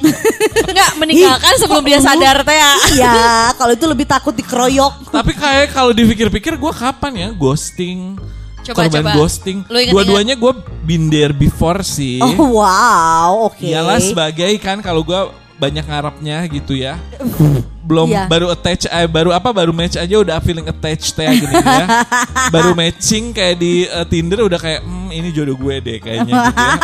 Enggak 0.64 0.90
meninggalkan 0.96 1.54
sebelum 1.56 1.82
dia 1.82 1.98
sadar 1.98 2.42
teh 2.42 2.52
ya. 2.52 2.72
Iya, 2.92 3.30
kalau 3.54 3.72
itu 3.72 3.86
lebih 3.86 4.04
takut 4.04 4.34
dikeroyok. 4.34 5.08
Tapi 5.08 5.32
kayak 5.32 5.70
kalau 5.70 5.90
dipikir-pikir 5.90 6.54
gue 6.54 6.72
kapan 6.72 7.12
ya 7.14 7.28
ghosting, 7.30 8.18
Coba, 8.62 8.84
korban 8.84 9.02
coba. 9.02 9.12
ghosting. 9.14 9.58
Dua-duanya 9.64 10.34
gue 10.34 10.52
been 10.82 11.06
there 11.06 11.30
before 11.30 11.80
sih. 11.80 12.18
Oh 12.18 12.58
wow, 12.58 13.46
oke. 13.46 13.62
Iyalah 13.62 13.98
sebagai 13.98 14.50
kan 14.58 14.80
kalau 14.80 15.00
gue 15.00 15.20
banyak 15.58 15.82
ngarapnya 15.82 16.46
gitu 16.48 16.72
ya. 16.72 16.96
Belum 17.88 18.06
Iya. 18.06 18.28
baru 18.28 18.46
attach 18.48 18.84
eh, 18.84 19.04
baru 19.04 19.32
apa 19.32 19.48
baru 19.48 19.72
match 19.72 19.96
aja 19.96 20.12
udah 20.14 20.38
feeling 20.38 20.64
attached 20.64 21.14
ya 21.14 21.32
gini 21.32 21.50
ya. 21.50 22.04
baru 22.54 22.72
matching 22.72 23.32
kayak 23.32 23.56
di 23.56 23.84
eh, 23.84 24.06
Tinder 24.06 24.44
udah 24.44 24.56
kayak 24.56 24.80
hmm, 24.80 25.08
ini 25.08 25.28
jodoh 25.30 25.56
gue 25.56 25.74
deh 25.78 25.96
kayaknya 25.98 26.32
gitu 26.36 26.52
ya. 26.54 26.76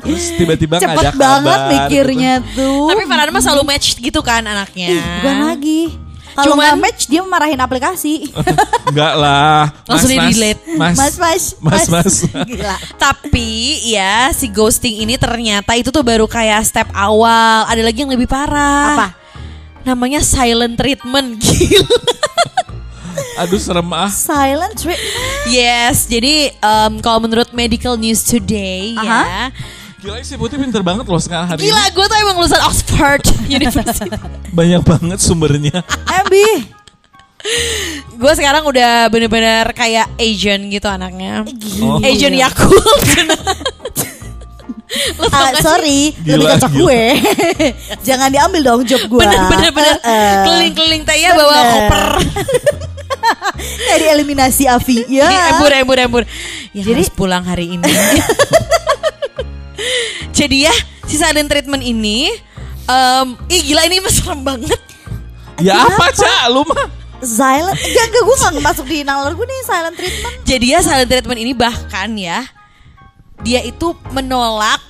Terus 0.00 0.24
tiba-tiba 0.34 0.76
Cepet 0.78 0.96
ada 0.96 1.10
kabar. 1.10 1.18
banget 1.18 1.58
gitu. 1.58 1.72
mikirnya 1.74 2.32
tuh. 2.52 2.88
Tapi 2.88 3.02
Farhan 3.04 3.30
mah 3.30 3.42
selalu 3.42 3.62
match 3.66 3.86
gitu 3.96 4.20
kan 4.20 4.42
anaknya. 4.42 4.88
Ih, 4.90 5.02
bukan 5.20 5.36
lagi. 5.42 5.80
Kalau 6.34 6.54
nggak 6.56 6.76
match 6.78 7.02
dia 7.10 7.20
marahin 7.24 7.60
aplikasi. 7.60 8.30
Enggak 8.90 9.14
lah. 9.18 9.70
Langsung 9.86 10.10
Mas, 10.10 10.18
di-delete. 10.30 10.62
Mas, 10.76 10.96
Mas, 10.96 11.14
mas, 11.18 11.44
mas, 11.60 11.84
mas. 11.90 12.14
Gila. 12.48 12.76
Tapi 12.96 13.48
ya 13.90 14.30
si 14.34 14.46
ghosting 14.50 15.02
ini 15.02 15.18
ternyata 15.18 15.74
itu 15.74 15.90
tuh 15.90 16.02
baru 16.02 16.26
kayak 16.30 16.62
step 16.66 16.88
awal. 16.94 17.66
Ada 17.66 17.82
lagi 17.82 18.02
yang 18.02 18.12
lebih 18.12 18.30
parah. 18.30 18.94
Apa? 18.94 19.08
Namanya 19.86 20.20
silent 20.22 20.76
treatment. 20.78 21.38
Gila. 21.44 21.98
Aduh 23.40 23.56
serem 23.56 23.88
ah. 23.96 24.10
Silent 24.12 24.76
treatment. 24.76 25.48
yes, 25.48 26.04
jadi 26.04 26.52
em, 26.52 26.92
kalau 27.00 27.24
menurut 27.24 27.48
Medical 27.56 27.96
News 27.96 28.20
Today 28.20 28.92
ya. 28.94 29.48
Gila 30.00 30.16
si 30.20 30.34
Putih 30.34 30.56
pinter 30.56 30.80
banget 30.80 31.04
loh 31.04 31.20
sekarang 31.20 31.44
hari 31.46 31.60
Gila, 31.62 31.76
ini. 31.78 31.92
gue 31.92 32.04
tuh 32.04 32.16
emang 32.18 32.36
lulusan 32.36 32.62
Oxford 32.62 33.20
University. 33.52 34.08
Banyak 34.50 34.82
banget 34.82 35.18
sumbernya. 35.18 35.84
Embi. 36.06 36.72
gue 38.10 38.32
sekarang 38.34 38.64
udah 38.64 39.08
bener-bener 39.08 39.64
kayak 39.70 40.12
agent 40.16 40.68
gitu 40.68 40.84
anaknya. 40.86 41.44
Oh. 41.80 42.00
Agent 42.00 42.32
Yakult. 42.34 42.80
Lo 45.16 45.24
tau 45.24 45.38
Ah, 45.38 45.48
gak 45.48 45.54
sih? 45.54 45.62
sorry, 45.62 46.00
Gila, 46.18 46.34
lebih 46.34 46.46
cocok 46.50 46.70
gila. 46.70 46.80
gue. 46.82 47.02
Jangan 48.08 48.28
diambil 48.28 48.60
dong 48.62 48.82
job 48.82 49.02
gue. 49.02 49.20
Bener 49.20 49.40
bener 49.46 49.70
bener 49.70 49.94
Eh, 49.96 50.10
eh. 50.10 50.34
keliling-keliling 50.42 51.02
teh 51.04 51.16
ya 51.16 51.30
bawa 51.32 51.52
Bener. 51.54 51.70
koper. 51.70 52.02
Kayak 53.80 53.98
dieliminasi 54.02 54.64
Avi. 54.66 55.04
Ya. 55.08 55.24
Ini 55.24 55.36
embur 55.54 55.70
embur 55.72 55.96
embur. 55.98 56.22
Ya 56.72 56.82
Jadi- 56.82 56.92
harus 56.98 57.10
pulang 57.10 57.44
hari 57.44 57.70
ini. 57.70 57.86
Jadi 60.38 60.66
ya 60.68 60.74
si 61.06 61.16
silent 61.18 61.50
treatment 61.50 61.82
ini, 61.82 62.30
em, 62.86 63.26
ih 63.50 63.60
gila 63.70 63.86
ini 63.86 63.98
serem 64.08 64.40
banget. 64.44 64.80
Ya 65.60 65.84
apa 65.84 66.08
cak 66.12 66.48
lu 66.52 66.64
mah? 66.64 66.88
Silent. 67.20 67.76
Enggak, 67.76 68.04
enggak 68.08 68.22
gue 68.24 68.36
gak 68.40 68.64
masuk 68.64 68.86
di 68.88 69.04
nalar 69.04 69.36
gue 69.36 69.44
nih 69.44 69.60
silent 69.68 69.96
treatment. 69.96 70.34
Jadi 70.48 70.66
ya 70.72 70.78
silent 70.80 71.08
treatment 71.10 71.40
ini 71.40 71.52
bahkan 71.52 72.08
ya 72.16 72.48
dia 73.44 73.60
itu 73.64 73.92
menolak 74.12 74.80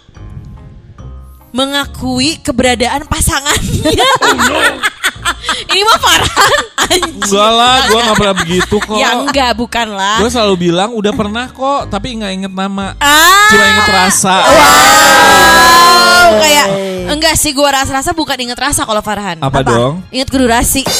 mengakui 1.50 2.38
keberadaan 2.38 3.06
pasangannya. 3.10 3.90
ini 5.72 5.80
mah 5.84 5.98
Farhan 5.98 6.60
anjing. 6.90 7.14
Enggak 7.20 7.50
lah, 7.54 7.76
gue 7.86 8.00
gak 8.00 8.16
pernah 8.18 8.36
begitu 8.36 8.76
kok. 8.82 8.98
Ya 8.98 9.08
enggak 9.14 9.52
bukan 9.54 9.86
lah. 9.94 10.18
Gue 10.18 10.30
selalu 10.32 10.54
bilang 10.70 10.90
udah 10.96 11.12
pernah 11.14 11.46
kok, 11.50 11.88
tapi 11.92 12.18
nggak 12.18 12.32
inget 12.34 12.52
nama. 12.52 12.96
Ah. 12.98 13.48
Cuma 13.52 13.64
inget 13.64 13.88
rasa. 13.90 14.36
Wow, 14.46 16.28
kayak 16.40 16.66
enggak 17.10 17.34
sih 17.34 17.50
gua 17.50 17.82
rasa-rasa 17.82 18.14
bukan 18.14 18.38
inget 18.38 18.58
rasa 18.58 18.86
kalau 18.86 19.02
Farhan. 19.02 19.38
Apa, 19.42 19.62
dong? 19.66 20.02
Ingat 20.14 20.28
ke 20.30 20.36
durasi. 20.38 20.82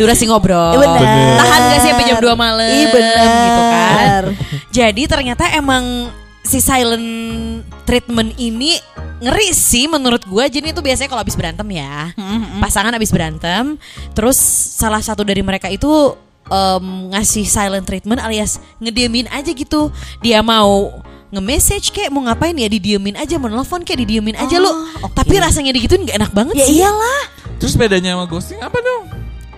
durasi 0.00 0.24
ngobrol. 0.28 0.76
Bener. 0.76 1.00
Bener. 1.00 1.36
Tahan 1.40 1.60
gak 1.72 1.80
sih 1.80 1.88
sampai 1.92 2.04
jam 2.04 2.18
2 2.20 2.36
malam 2.36 2.68
Ih, 2.68 2.86
bener. 2.92 3.24
gitu 3.24 3.62
kan. 3.72 4.22
Jadi 4.72 5.02
ternyata 5.08 5.44
emang 5.56 6.12
si 6.44 6.58
silent 6.60 7.08
treatment 7.82 8.34
ini 8.36 8.78
ngeri 9.18 9.50
sih 9.50 9.86
menurut 9.86 10.22
gua. 10.24 10.46
Jadi 10.46 10.70
itu 10.70 10.80
biasanya 10.80 11.08
kalau 11.08 11.22
habis 11.22 11.34
berantem 11.34 11.66
ya. 11.70 12.10
Pasangan 12.58 12.92
habis 12.92 13.10
berantem, 13.10 13.76
terus 14.12 14.36
salah 14.74 15.00
satu 15.00 15.22
dari 15.22 15.40
mereka 15.40 15.66
itu 15.66 15.88
em, 16.46 16.84
ngasih 17.10 17.44
silent 17.44 17.86
treatment 17.86 18.18
alias 18.18 18.58
ngediemin 18.78 19.26
aja 19.30 19.50
gitu. 19.50 19.90
Dia 20.18 20.40
mau 20.40 20.90
nge-message 21.32 21.90
kayak 21.90 22.12
mau 22.12 22.20
ngapain 22.22 22.52
ya 22.52 22.68
didiemin 22.68 23.16
aja, 23.16 23.40
mau 23.40 23.48
nelfon 23.48 23.80
kayak 23.80 24.04
didiemin 24.04 24.36
aja 24.36 24.60
lu. 24.60 24.68
Oh, 24.68 25.08
oke. 25.08 25.16
Tapi 25.16 25.40
rasanya 25.40 25.72
digituin 25.72 26.04
gak 26.04 26.20
enak 26.20 26.32
banget 26.36 26.54
Ya 26.60 26.66
sih. 26.68 26.76
iyalah. 26.82 27.22
Terus 27.56 27.72
bedanya 27.72 28.18
sama 28.18 28.26
ghosting 28.28 28.60
apa 28.60 28.74
dong? 28.76 29.01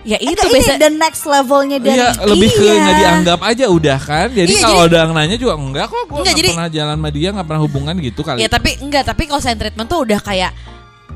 Ya 0.05 0.21
itu 0.21 0.37
Enggak, 0.37 0.53
biasa 0.53 0.73
the 0.77 0.91
next 0.93 1.23
levelnya 1.25 1.77
dari 1.81 1.97
Iya, 1.97 2.09
lebih 2.29 2.49
ke 2.53 2.61
Iya. 2.61 2.73
nggak 2.77 2.95
dianggap 2.95 3.39
aja 3.41 3.65
udah 3.67 3.97
kan. 3.97 4.27
Jadi 4.29 4.53
Iya, 4.53 4.61
kalau 4.61 4.81
udah 4.85 5.01
nanya 5.09 5.33
juga 5.35 5.53
enggak 5.57 5.85
kok. 5.89 5.97
Gue 5.97 6.05
Enggak, 6.05 6.21
nggak 6.21 6.37
jadi- 6.37 6.51
pernah 6.53 6.69
jalan 6.69 6.95
sama 6.95 7.09
dia, 7.09 7.27
nggak 7.33 7.47
pernah 7.49 7.61
hubungan 7.65 7.95
gitu 7.97 8.21
kali. 8.21 8.37
Ya 8.37 8.47
tapi 8.47 8.69
enggak, 8.77 9.03
tapi 9.03 9.25
kalau 9.25 9.41
silent 9.41 9.59
treatment 9.59 9.89
tuh 9.89 10.05
udah 10.05 10.19
kayak 10.21 10.51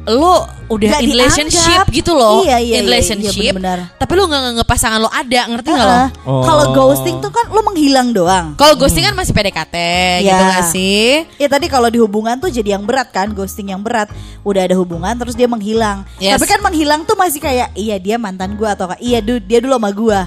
lu 0.08 0.26
udah 0.72 0.90
Nggak 0.90 1.02
in 1.02 1.10
relationship 1.12 1.60
dianggap. 1.86 1.94
gitu 1.94 2.12
loh. 2.14 2.42
Iya, 2.42 2.58
iya, 2.58 2.74
in 2.74 2.82
iya, 2.82 2.88
relationship. 2.88 3.36
iya, 3.36 3.52
benar-benar. 3.52 3.94
tapi 3.94 4.12
lu 4.12 4.24
nggak 4.26 4.42
nganggep 4.42 4.68
pasangan 4.68 4.98
lo 4.98 5.10
ada, 5.12 5.42
ngerti 5.46 5.70
nggak 5.70 5.86
lo? 5.86 5.94
Heeh. 5.94 6.10
Oh. 6.24 6.42
Kalau 6.42 6.66
ghosting 6.72 7.16
tuh 7.20 7.30
kan 7.30 7.46
lu 7.48 7.62
menghilang 7.62 8.10
doang. 8.10 8.46
Kalau 8.56 8.74
ghosting 8.74 9.04
kan 9.04 9.14
masih 9.14 9.34
PDKT 9.34 9.76
gitu 10.24 10.34
Iya. 10.34 10.50
gak 10.56 10.66
sih? 10.68 11.08
Ya 11.36 11.46
tadi 11.46 11.68
kalau 11.68 11.88
di 11.88 12.00
hubungan 12.00 12.36
tuh 12.36 12.48
jadi 12.48 12.74
yang 12.74 12.84
berat 12.84 13.10
kan, 13.10 13.30
ghosting 13.30 13.70
yang 13.70 13.80
berat. 13.80 14.10
Udah 14.42 14.64
ada 14.64 14.74
hubungan 14.74 15.14
terus 15.14 15.34
dia 15.34 15.46
menghilang. 15.46 16.02
Yes. 16.18 16.40
Tapi 16.40 16.48
kan 16.48 16.60
menghilang 16.60 17.04
tuh 17.04 17.14
masih 17.14 17.38
kayak 17.38 17.70
iya 17.76 17.98
dia 17.98 18.16
mantan 18.16 18.56
gua 18.56 18.74
atau 18.74 18.90
kayak 18.90 19.04
iya 19.04 19.20
du- 19.20 19.44
dia 19.44 19.60
dulu 19.60 19.76
sama 19.76 19.92
gua. 19.92 20.20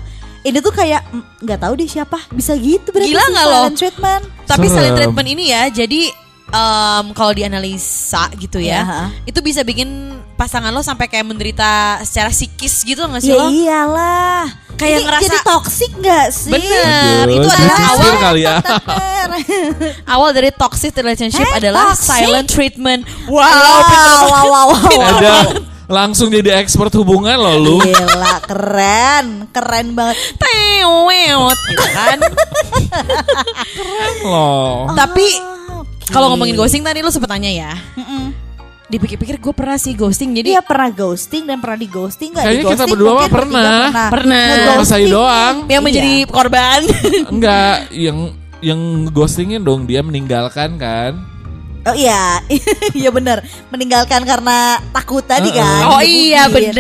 Ini 0.43 0.59
tuh 0.59 0.71
kayak 0.71 1.07
mm, 1.07 1.43
nggak 1.43 1.59
tahu 1.61 1.73
deh 1.77 1.87
siapa 1.87 2.19
bisa 2.29 2.55
gitu 2.55 2.91
berarti 2.91 3.09
Gila 3.09 3.25
nggak 3.25 3.47
lo? 3.49 3.63
treatment. 3.73 4.23
Tapi 4.45 4.67
Serem. 4.67 4.75
silent 4.77 4.95
treatment 4.97 5.29
ini 5.29 5.45
ya, 5.49 5.63
jadi 5.67 6.13
em, 6.53 7.07
kalau 7.13 7.33
dianalisa 7.33 8.29
gitu 8.37 8.57
ya, 8.57 8.81
ha. 8.81 9.01
itu 9.25 9.41
bisa 9.41 9.61
bikin 9.61 9.89
pasangan 10.35 10.69
lo 10.69 10.81
sampai 10.81 11.07
kayak 11.07 11.25
menderita 11.25 11.71
secara 12.03 12.29
psikis 12.29 12.83
gitu 12.83 13.01
nggak 13.01 13.21
sih 13.21 13.31
Ya 13.31 13.37
lo? 13.37 13.47
iyalah. 13.49 14.45
Kayak 14.75 14.93
Ini 14.93 15.05
ngerasa- 15.05 15.25
jadi 15.25 15.39
toxic 15.43 15.91
nggak 15.95 16.27
sih? 16.29 16.51
Bener, 16.51 17.23
Aduh, 17.23 17.37
itu 17.37 17.49
adalah 17.49 17.79
awal 17.89 18.13
kali 18.19 18.41
ya. 18.43 18.57
awal 20.15 20.31
dari 20.31 20.51
toxic 20.51 20.93
relationship 20.93 21.47
Eh, 21.47 21.57
adalah 21.57 21.95
toxic? 21.95 22.11
silent 22.19 22.49
treatment. 22.49 23.01
Wow, 23.25 23.39
wow, 23.39 23.81
wow, 24.27 24.45
wow, 24.45 24.67
wow. 24.75 25.09
Ada 25.15 25.35
langsung 25.87 26.29
jadi 26.29 26.57
expert 26.57 26.91
hubungan 26.93 27.37
loh 27.37 27.55
lu. 27.55 27.77
Gila, 27.79 28.43
keren, 28.43 29.27
keren 29.49 29.93
banget. 29.93 30.17
Tewet 30.35 31.59
gitu 31.63 31.87
kan. 31.93 32.19
Loh. 34.25 34.91
Tapi 34.93 35.27
kalau 36.09 36.31
ngomongin 36.31 36.55
ghosting 36.55 36.81
ghosting 36.81 36.83
tadi 36.83 36.99
lo 37.01 37.11
sempet 37.11 37.29
tanya 37.29 37.49
ya. 37.49 37.73
Dipikir-pikir 38.87 39.41
gue 39.41 39.55
pernah 39.55 39.77
sih 39.77 39.93
ghosting 39.93 40.33
jadi 40.33 40.49
Dia 40.53 40.63
pernah 40.63 40.89
ghosting 40.89 41.49
dan 41.49 41.59
pernah 41.59 41.77
di 41.77 41.89
ghosting 41.89 42.31
nggak? 42.31 42.45
Kayaknya 42.45 42.61
Di-ghosting 42.61 42.77
kita 42.79 42.93
berdua 42.93 43.13
mah 43.15 43.31
pernah. 43.31 43.81
Pernah. 44.13 44.47
Mas 44.77 44.93
Ayu 44.93 45.07
doang. 45.09 45.57
yang 45.67 45.81
menjadi 45.81 46.13
Iya. 46.19 46.29
korban. 46.29 46.81
Enggak, 47.33 47.77
yang 47.91 48.19
yang 48.61 48.81
ghostingin 49.09 49.61
dong 49.61 49.87
dia 49.87 50.01
meninggalkan 50.01 50.77
kan. 50.77 51.13
Oh 51.83 51.97
iya, 51.97 52.39
iya 52.95 53.11
benar. 53.11 53.43
Meninggalkan 53.67 54.23
karena 54.23 54.79
takut 54.93 55.25
tadi 55.25 55.51
kan. 55.51 55.83
Oh 55.89 55.99
iya 55.99 56.47
Jadi 56.47 56.79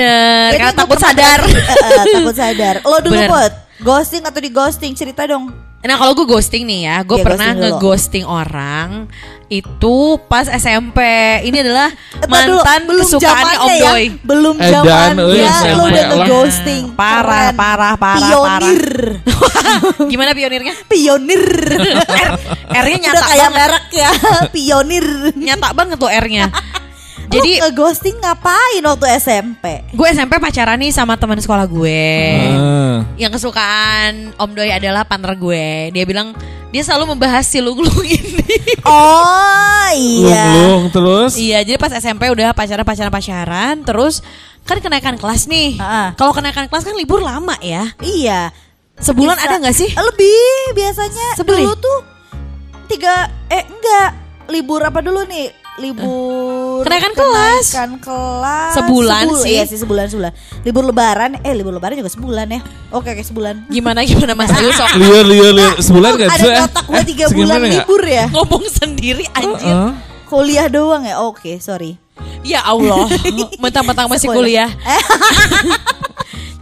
karena 0.54 0.74
takut 0.76 0.94
pernah 0.94 1.10
sadar. 1.10 1.40
ghosting, 1.42 2.14
takut 2.20 2.36
sadar. 2.36 2.74
Lo 2.84 2.98
dulu 3.00 3.18
buat 3.26 3.52
ghosting 3.80 4.22
atau 4.22 4.38
di 4.38 4.50
ghosting 4.52 4.92
cerita 4.92 5.24
dong. 5.24 5.48
Nah 5.82 5.98
kalau 5.98 6.14
gue 6.14 6.26
ghosting 6.26 6.62
nih 6.62 6.80
ya, 6.86 6.96
gue 7.02 7.18
Iya, 7.18 7.26
pernah 7.26 7.48
nge-ghosting 7.58 8.22
orang 8.22 9.10
itu 9.50 9.96
pas 10.30 10.48
SMP. 10.48 10.98
Ini 11.44 11.60
adalah 11.60 11.90
Eh, 11.92 12.24
tar 12.24 12.46
dulu, 12.48 12.62
mantan 12.62 12.80
kesukaannya 13.04 13.58
Om 13.58 13.68
Doi. 13.68 13.82
Ya, 13.82 14.12
belum 14.22 14.56
Edan, 14.56 14.72
zamannya 14.72 15.26
eh, 15.26 15.74
lo 15.74 15.84
SMP 15.84 15.90
udah 15.90 16.04
nge-ghosting. 16.08 16.82
Parah, 16.94 17.50
Keren. 17.50 17.58
parah, 17.58 17.94
parah, 17.98 18.30
Pionir. 18.30 18.84
Gimana 20.12 20.30
pionirnya? 20.32 20.74
Pionir. 20.86 21.44
R-nya 22.80 22.98
nyata 23.02 23.12
udah 23.12 23.22
kayak 23.28 23.42
banget. 23.42 23.58
merek 23.58 23.86
ya. 23.90 24.10
Pionir. 24.54 25.06
Nyata 25.34 25.68
banget 25.74 25.96
tuh 25.98 26.08
R-nya. 26.08 26.46
Jadi 27.24 27.32
Jadi 27.32 27.50
nge-ghosting 27.60 28.16
ngapain 28.18 28.82
waktu 28.82 29.06
SMP? 29.16 29.64
gue 29.88 30.06
SMP 30.08 30.36
pacaran 30.36 30.76
nih 30.76 30.90
sama 30.90 31.14
teman 31.14 31.36
sekolah 31.36 31.64
gue. 31.64 32.04
Ah. 32.50 32.98
Yang 33.14 33.38
kesukaan 33.38 34.34
Om 34.34 34.50
Doi 34.52 34.70
adalah 34.70 35.02
partner 35.02 35.32
gue. 35.32 35.64
Dia 35.90 36.02
bilang 36.02 36.34
dia 36.68 36.80
selalu 36.80 37.12
membahas 37.12 37.44
si 37.44 37.58
Lung-Lung 37.58 38.02
ini. 38.18 38.56
Oh 38.82 39.88
iya. 39.92 40.44
Lung-lung 40.50 40.84
terus. 40.90 41.32
iya, 41.36 41.60
jadi 41.60 41.76
pas 41.76 41.92
SMP 41.92 42.28
udah 42.28 42.50
pacaran 42.50 42.82
pacaran 42.82 43.12
pacaran, 43.12 43.74
terus 43.82 44.20
kan 44.62 44.78
kenaikan 44.78 45.14
kelas 45.14 45.46
nih. 45.46 45.76
Ah. 45.76 46.12
Kalau 46.12 46.32
kenaikan 46.32 46.66
kelas 46.66 46.82
kan 46.82 46.94
libur 46.94 47.20
lama 47.20 47.54
ya. 47.58 47.92
Iya. 47.98 48.50
Sebulan 48.94 49.34
Bisa- 49.34 49.46
ada 49.46 49.54
nggak 49.58 49.74
sih? 49.74 49.90
Lebih 49.90 50.44
biasanya 50.74 51.28
Sebeli? 51.34 51.60
dulu 51.60 51.74
tuh 51.74 51.98
tiga 52.86 53.14
eh 53.48 53.64
enggak 53.64 54.08
libur 54.48 54.80
apa 54.80 55.00
dulu 55.00 55.24
nih 55.24 55.48
libur 55.74 56.82
Kenaikan 56.82 57.12
kelas. 57.12 57.64
kenaikan 57.66 57.92
kelas 57.96 58.72
Sebulan 58.74 59.24
Sebul- 59.24 59.40
sih. 59.40 59.50
iya 59.50 59.62
sih 59.64 59.78
sebulan 59.78 60.06
sebulan 60.06 60.32
libur 60.62 60.84
lebaran 60.84 61.38
eh 61.38 61.52
libur 61.52 61.72
lebaran 61.72 61.96
juga 61.96 62.08
sebulan 62.08 62.46
ya 62.46 62.60
oke 62.90 63.08
oke 63.08 63.22
sebulan 63.22 63.54
Gimana 63.66 64.02
gimana 64.02 64.32
Mas 64.34 64.50
Ayu 64.50 64.68
sok 64.70 64.90
Liur 64.94 65.24
liur 65.24 65.50
liur 65.50 65.72
sebulan 65.78 66.10
Lu 66.10 66.18
gak 66.18 66.28
ada 66.30 66.38
sih? 66.38 66.52
kotak 66.58 66.84
gua 66.84 67.00
tiga 67.02 67.24
Segimana 67.26 67.40
bulan 67.56 67.58
nggak? 67.62 67.72
libur 67.80 68.02
ya 68.04 68.24
ngomong 68.28 68.64
sendiri 68.68 69.24
anjir. 69.32 69.64
Heeh. 69.66 69.90
kuliah 70.24 70.66
doang 70.66 71.02
ya 71.02 71.16
oke 71.18 71.56
sorry 71.58 71.96
Ya 72.42 72.58
Allah, 72.60 73.06
mentang-mentang 73.62 74.06
masih 74.06 74.26
kuliah. 74.28 74.66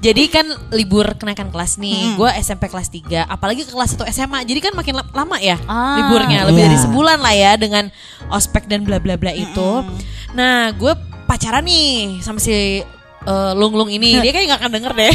Jadi 0.01 0.33
kan 0.33 0.49
libur 0.73 1.05
kenaikan 1.13 1.53
kelas 1.53 1.77
nih, 1.77 2.17
gue 2.17 2.31
SMP 2.41 2.67
kelas 2.67 2.89
3, 2.89 3.21
apalagi 3.23 3.69
ke 3.69 3.71
kelas 3.71 3.93
1 3.95 4.09
SMA, 4.09 4.41
jadi 4.43 4.61
kan 4.63 4.73
makin 4.73 4.97
la- 4.97 5.13
lama 5.13 5.37
ya 5.37 5.61
Ah, 5.65 6.01
liburnya, 6.01 6.49
lebih 6.49 6.65
iya. 6.65 6.67
dari 6.67 6.79
sebulan 6.81 7.19
lah 7.21 7.35
ya 7.37 7.53
dengan 7.55 7.93
ospek 8.27 8.65
dan 8.65 8.81
bla 8.81 8.97
bla 8.97 9.21
bla 9.21 9.29
itu. 9.31 9.85
Nah, 10.33 10.73
gue 10.73 10.97
pacaran 11.25 11.61
nih 11.61 12.17
sama 12.19 12.41
si 12.41 12.81
eh, 13.21 13.53
Lung 13.53 13.77
Lung 13.77 13.93
ini, 13.93 14.17
dia 14.19 14.33
kayak 14.33 14.47
gak 14.49 14.61
akan 14.65 14.73
denger 14.73 14.93
deh. 14.97 15.13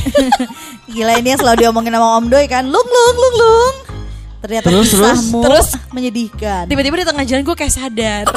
gila 0.93 1.17
ini 1.17 1.33
yang 1.33 1.41
selalu 1.41 1.65
diomongin 1.65 1.89
sama 1.89 2.21
Om 2.21 2.25
Doi 2.29 2.45
kan 2.45 2.63
lung 2.63 2.85
lung 2.85 3.17
lung 3.17 3.35
lung 3.35 3.75
ternyata 4.37 4.69
Terus, 4.69 4.93
terus? 4.93 5.19
Terus? 5.33 5.67
menyedihkan 5.89 6.69
Tiba-tiba 6.69 7.01
di 7.01 7.05
tengah 7.09 7.25
jalan 7.25 7.41
gue 7.41 7.55
kayak 7.57 7.73
sadar. 7.73 8.23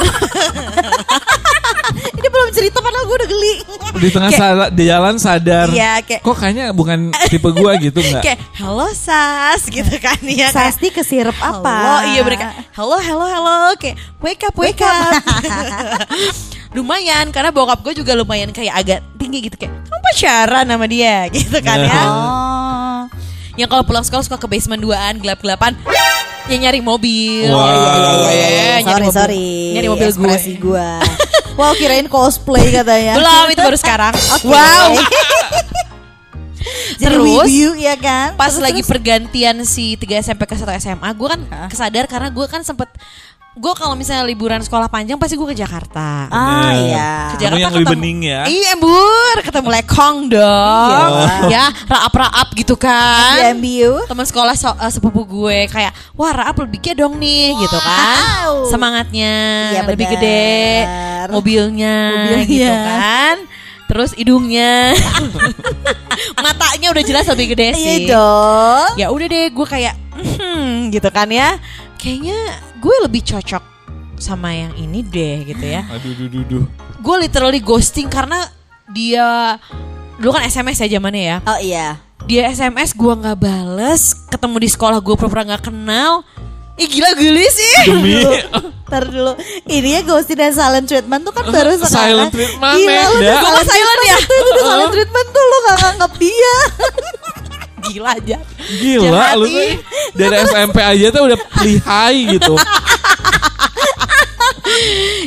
ini 2.19 2.27
belum 2.27 2.49
cerita 2.51 2.77
padahal 2.77 3.03
gue 3.03 3.15
udah 3.15 3.29
geli 3.29 3.53
Di 3.97 4.09
tengah 4.09 4.31
sala- 4.31 4.69
di 4.69 4.83
jalan 4.85 5.15
sadar. 5.15 5.67
Iya, 5.69 5.99
kayak- 6.01 6.21
Kok 6.21 6.35
kayaknya 6.35 6.65
bukan 6.71 6.99
tipe 7.25 7.49
gua 7.49 7.73
gitu 7.75 7.97
nggak? 7.97 8.21
kayak 8.21 8.39
halo 8.53 8.91
Sas 8.91 9.65
gitu 9.65 9.95
kan 9.97 10.19
ya. 10.21 10.47
kayak, 10.47 10.75
Sasti 10.75 10.87
kesirep 10.89 11.35
apa 11.35 11.73
Halo, 11.73 11.95
iya 12.09 12.21
mereka. 12.21 12.51
Halo, 12.71 12.97
halo, 12.97 13.25
halo. 13.25 13.55
Kayak 13.75 13.97
wake 14.19 14.43
up, 14.43 14.55
wake, 14.55 14.79
up. 14.79 15.15
lumayan 16.69 17.29
karena 17.29 17.49
bokap 17.49 17.81
gue 17.81 17.97
juga 17.97 18.13
lumayan 18.13 18.51
kayak 18.51 18.73
agak 18.75 18.99
tinggi 19.17 19.41
gitu 19.43 19.57
kayak 19.57 19.73
kamu 19.81 19.99
pacaran 20.05 20.65
sama 20.65 20.85
dia 20.85 21.25
gitu 21.33 21.57
kan 21.59 21.77
ya. 21.81 22.01
oh 22.05 23.01
Yang 23.55 23.69
kalau 23.69 23.83
pulang 23.83 24.03
sekolah 24.03 24.23
suka 24.23 24.37
ke 24.37 24.47
basement 24.47 24.79
duaan 24.79 25.17
gelap-gelapan. 25.17 25.73
Ya 26.45 26.55
nyari 26.57 26.79
mobil. 26.79 27.45
Wah. 27.47 28.79
nyari 28.79 28.83
sorry 28.85 29.03
mobil. 29.03 29.13
sorry 29.13 29.49
Nyari 29.75 29.87
mobil 29.87 30.07
gue. 30.07 30.15
Ekspresi 30.29 30.53
gue 30.55 30.89
wow 31.59 31.75
kirain 31.75 32.07
cosplay 32.07 32.71
katanya 32.71 33.19
Belum 33.19 33.51
itu 33.51 33.59
baru 33.59 33.75
sekarang. 33.75 34.15
Oke. 34.39 34.47
Wow. 34.47 34.95
Jadi 36.99 37.15
Terus, 37.15 37.47
wibu 37.47 37.79
ya 37.79 37.95
kan 37.95 38.35
Pas 38.35 38.51
Terus, 38.51 38.63
lagi 38.63 38.81
terus. 38.83 38.91
pergantian 38.91 39.55
si 39.63 39.95
3 39.95 40.23
SMP 40.23 40.43
ke 40.43 40.55
1 40.59 40.67
SMA, 40.83 41.09
gue 41.15 41.27
kan 41.27 41.41
kesadar 41.71 42.05
karena 42.07 42.29
gue 42.31 42.45
kan 42.51 42.61
sempet 42.63 42.91
gue 43.59 43.73
kalau 43.75 43.91
misalnya 43.91 44.23
liburan 44.23 44.63
sekolah 44.63 44.87
panjang 44.87 45.19
pasti 45.19 45.35
gue 45.35 45.43
ke 45.45 45.57
Jakarta. 45.57 46.31
ah 46.31 46.71
Bener. 46.71 46.79
iya 46.81 47.11
Ke 47.29 47.35
Kamu 47.43 47.59
yang 47.59 47.73
lebih 47.75 47.91
bening 47.91 48.19
ya. 48.23 48.41
Iya 48.47 48.71
bur, 48.75 49.35
ketemu 49.43 49.67
lekong 49.69 50.17
dong. 50.31 51.11
Iya. 51.11 51.35
ya, 51.51 51.63
raap-raap 51.85 52.55
gitu 52.55 52.79
kan. 52.79 53.51
MBU 53.53 54.07
Teman 54.07 54.23
sekolah 54.23 54.55
so- 54.55 54.79
eh, 54.79 54.87
sepupu 54.87 55.27
gue 55.27 55.67
kayak, 55.67 55.91
wah 56.15 56.31
raap 56.31 56.55
lebih 56.57 56.79
gede 56.79 57.03
dong 57.03 57.19
nih 57.19 57.51
gitu 57.53 57.77
kan. 57.77 58.15
Wow. 58.47 58.51
Semangatnya 58.65 59.35
Iya, 59.75 59.81
lebih 59.85 60.07
gede, 60.07 60.55
mobilnya, 61.27 61.97
Mobilnya. 62.31 62.47
gitu 62.47 62.71
kan. 62.71 63.35
Terus 63.85 64.11
hidungnya, 64.13 64.93
matanya 66.39 66.87
udah 66.89 67.03
jelas 67.03 67.25
lebih 67.27 67.51
gede 67.51 67.69
iya 67.69 67.75
sih. 67.75 67.97
dong 68.05 68.89
Ya 68.95 69.09
udah 69.09 69.27
deh, 69.27 69.45
gue 69.49 69.67
kayak, 69.67 69.95
hmm, 70.15 70.91
gitu 70.91 71.09
kan 71.09 71.27
ya. 71.27 71.59
Kayaknya 71.97 72.39
gue 72.79 72.95
lebih 73.03 73.21
cocok 73.27 73.63
sama 74.19 74.51
yang 74.55 74.71
ini 74.79 75.03
deh 75.03 75.47
gitu 75.47 75.63
ya. 75.63 75.83
Aduh, 75.91 76.11
duh, 76.15 76.27
duh, 76.31 76.43
duh. 76.47 76.65
gue 76.99 77.15
literally 77.23 77.63
ghosting 77.63 78.11
karena 78.11 78.43
dia 78.91 79.55
dulu 80.19 80.35
kan 80.35 80.43
SMS 80.47 80.83
ya 80.83 80.99
zamannya 80.99 81.23
ya. 81.23 81.37
Oh 81.47 81.59
iya. 81.59 81.87
Dia 82.27 82.51
SMS 82.51 82.91
gue 82.95 83.13
nggak 83.15 83.39
bales 83.39 84.27
ketemu 84.27 84.55
di 84.59 84.69
sekolah 84.71 84.99
gue 84.99 85.15
pura-pura 85.15 85.47
nggak 85.47 85.71
kenal. 85.71 86.23
Ih 86.79 86.87
gila 86.87 87.11
geli 87.15 87.47
sih. 87.51 87.75
Demi. 87.91 88.23
Ntar 88.87 89.03
dulu. 89.11 89.35
Ini 89.67 89.99
ya 89.99 90.01
ghosting 90.07 90.39
dan 90.39 90.55
silent 90.55 90.87
treatment 90.87 91.21
tuh 91.27 91.33
kan 91.35 91.45
baru 91.51 91.75
sekarang. 91.75 91.91
Silent 91.91 92.31
treatment, 92.31 92.75
Gila 92.79 93.03
lu 93.03 93.17
udah 93.19 93.35
Gua 93.43 93.61
silent 93.67 94.01
ya? 94.07 94.17
Itu 94.19 94.49
udah 94.49 94.63
silent 94.63 94.91
treatment 94.95 95.27
tuh 95.29 95.43
Lu 95.43 95.57
gak 95.59 95.77
nganggap 95.83 96.11
dia 96.19 96.55
gila 97.89 98.11
aja. 98.15 98.37
Gila 98.79 99.25
lu 99.35 99.45
tuh 99.49 99.69
dari 100.15 100.35
SMP 100.45 100.77
aja 100.79 101.07
tuh 101.09 101.21
udah 101.27 101.39
lihai 101.65 102.17
gitu. 102.37 102.53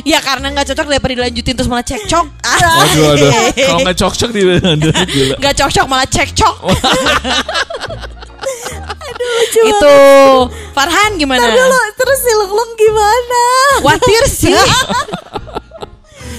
ya 0.07 0.19
karena 0.23 0.47
nggak 0.55 0.71
cocok 0.71 0.87
daripada 0.87 1.13
dilanjutin 1.13 1.53
terus 1.59 1.69
malah 1.69 1.85
cekcok. 1.85 2.25
Aduh 2.41 3.05
aduh. 3.13 3.31
Kalau 3.67 3.79
nggak 3.83 3.97
cocok 3.99 4.29
di 4.31 4.41
aduh, 4.47 4.93
gila. 5.07 5.35
nggak 5.39 5.55
cocok 5.59 5.85
malah 5.85 6.07
cekcok. 6.07 6.55
Lucu 9.23 9.61
itu 9.63 9.95
Farhan 10.75 11.15
gimana? 11.15 11.39
Ntar 11.39 11.55
dulu 11.55 11.79
Terus 11.95 12.19
si 12.19 12.31
Lung 12.35 12.51
Lung 12.51 12.71
gimana? 12.75 13.43
Watir 13.87 14.23
sih 14.27 14.51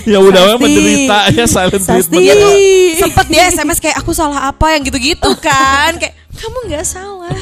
Ya 0.05 0.19
udah 0.21 0.43
Sasti. 0.53 0.61
menderita 0.61 1.19
ya 1.33 1.45
silent 1.55 1.83
Sasti. 1.83 1.93
treatment. 2.13 2.23
Dia 2.23 2.35
tuh 2.37 2.53
sempet 3.01 3.27
dia 3.29 3.43
SMS 3.49 3.79
kayak 3.81 3.97
aku 3.99 4.13
salah 4.13 4.49
apa 4.49 4.77
yang 4.77 4.83
gitu-gitu 4.85 5.31
kan. 5.47 5.97
Kayak 5.97 6.15
kamu 6.35 6.59
nggak 6.69 6.85
salah. 6.85 7.33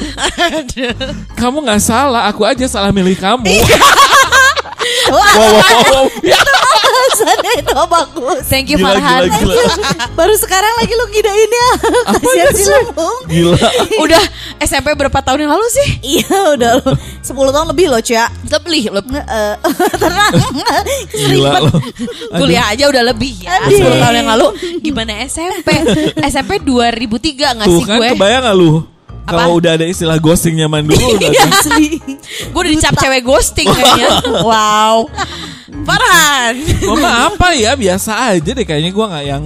Kamu 1.35 1.57
nggak 1.61 1.81
salah, 1.81 2.21
aku 2.27 2.45
aja 2.45 2.65
salah 2.65 2.91
milih 2.91 3.17
kamu. 3.17 3.45
Iya. 3.51 3.77
Wah, 5.11 5.31
wow, 5.35 5.51
wow, 5.59 5.81
wow. 5.91 6.05
Ya. 7.03 7.11
alasannya 7.13 7.51
itu 7.55 7.73
bagus. 7.85 8.41
Thank 8.45 8.67
you 8.67 8.77
Gila, 8.77 8.87
Farhan. 8.89 9.21
gila, 9.25 9.53
gila. 9.53 9.73
Baru 10.13 10.33
sekarang 10.35 10.73
lagi 10.75 10.93
lu 10.93 11.05
ngidain 11.07 11.51
ya. 11.51 11.69
Kasihan 12.09 12.51
si 12.51 12.63
Lambung. 12.65 13.17
Gila. 13.25 13.57
Udah 13.99 14.23
SMP 14.59 14.87
berapa 14.93 15.19
tahun 15.19 15.39
yang 15.41 15.51
lalu 15.51 15.67
sih? 15.69 15.87
Iya 16.01 16.53
udah 16.53 16.71
lu 16.77 16.91
10 17.21 17.29
tahun 17.49 17.67
lebih 17.69 17.85
loh 17.87 17.99
Cia. 17.99 18.25
Lebih, 18.45 18.83
lebih. 18.89 19.17
Eh, 19.17 19.55
Tenang. 20.01 20.33
Gila 21.09 21.51
loh. 21.61 21.75
Kuliah 22.33 22.65
aja 22.67 22.85
udah 22.87 23.03
lebih 23.05 23.33
ya. 23.39 23.59
Aduh. 23.61 23.79
10 23.79 24.01
tahun 24.01 24.15
yang 24.17 24.29
lalu 24.29 24.47
gimana 24.79 25.11
SMP? 25.23 25.69
SMP 26.23 26.51
2003 26.59 27.57
nggak 27.57 27.67
Tuh 27.67 27.77
sih 27.77 27.85
kan 27.85 27.97
gue? 27.99 28.09
kebayang 28.13 28.43
gak 28.43 28.55
lu? 28.55 28.71
Kalau 29.23 29.57
udah 29.57 29.79
ada 29.79 29.85
istilah 29.87 30.19
ghosting 30.19 30.59
nyaman 30.59 30.83
dulu 30.83 30.99
udah 31.17 31.31
Iya, 31.31 31.41
kan. 31.47 31.51
Asli. 31.55 31.87
Gue 32.51 32.59
udah 32.59 32.73
dicap 32.75 32.93
cewek 32.99 33.21
ghosting 33.23 33.67
kayaknya. 33.67 34.09
Wow. 34.43 35.07
Farhan. 35.83 36.53
Mama 36.85 37.31
apa 37.31 37.55
ya 37.55 37.73
biasa 37.73 38.35
aja 38.35 38.51
deh 38.53 38.65
kayaknya 38.67 38.91
gua 38.93 39.09
nggak 39.09 39.25
yang 39.25 39.43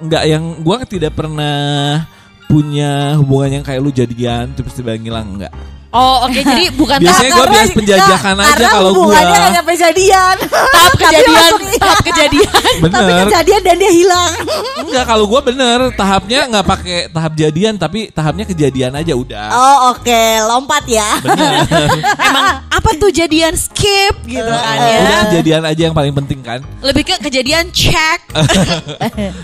nggak 0.00 0.24
yang 0.24 0.44
gua 0.62 0.76
tidak 0.86 1.12
pernah 1.12 2.06
punya 2.46 3.18
hubungan 3.18 3.60
yang 3.60 3.64
kayak 3.66 3.80
lu 3.82 3.90
jadian 3.90 4.54
terus 4.54 4.72
tiba 4.72 4.94
ngilang 4.94 5.36
enggak. 5.36 5.52
Oh 5.96 6.28
oke 6.28 6.40
jadi 6.52 6.64
bukan 6.76 6.98
Biasanya 7.00 7.32
gua 7.32 7.46
biasa 7.48 7.72
penjajakan 7.72 8.34
Nah, 8.36 8.44
aja 8.44 8.52
karena 8.52 8.68
kalau 8.68 8.90
gua. 8.90 8.96
hubungannya 9.00 9.32
nggak 9.32 9.52
nyampe 9.56 9.72
jadian. 9.74 10.36
tahap 10.36 10.92
Tapi 10.92 11.00
kejadian, 11.00 11.50
tahap 11.76 11.98
kejadian. 12.08 12.52
Tapi 12.52 12.82
Bener. 12.84 13.24
kejadian 13.24 13.60
dan 13.64 13.76
dia 13.76 13.92
hilang. 13.92 14.32
Enggak 14.78 15.04
kalau 15.06 15.24
gua 15.24 15.40
bener 15.40 15.78
tahapnya 15.92 16.40
nggak 16.46 16.66
pakai 16.66 16.98
tahap 17.08 17.32
jadian 17.34 17.74
tapi 17.74 18.00
tahapnya 18.10 18.44
kejadian 18.44 18.92
aja 18.92 19.12
udah. 19.14 19.46
Oh 19.48 19.76
oke, 19.90 20.22
lompat 20.44 20.84
ya. 20.84 21.08
Emang 22.28 22.46
apa 22.66 22.90
tuh 22.94 23.08
jadian 23.08 23.56
skip 23.56 24.14
gitu 24.22 24.44
kan 24.44 24.76
ya? 24.78 24.98
Udah 25.00 25.18
kejadian 25.30 25.62
aja 25.64 25.82
yang 25.82 25.94
paling 25.94 26.12
penting 26.14 26.40
kan. 26.42 26.60
Lebih 26.82 27.02
ke 27.02 27.14
kejadian 27.22 27.72
check. 27.72 28.20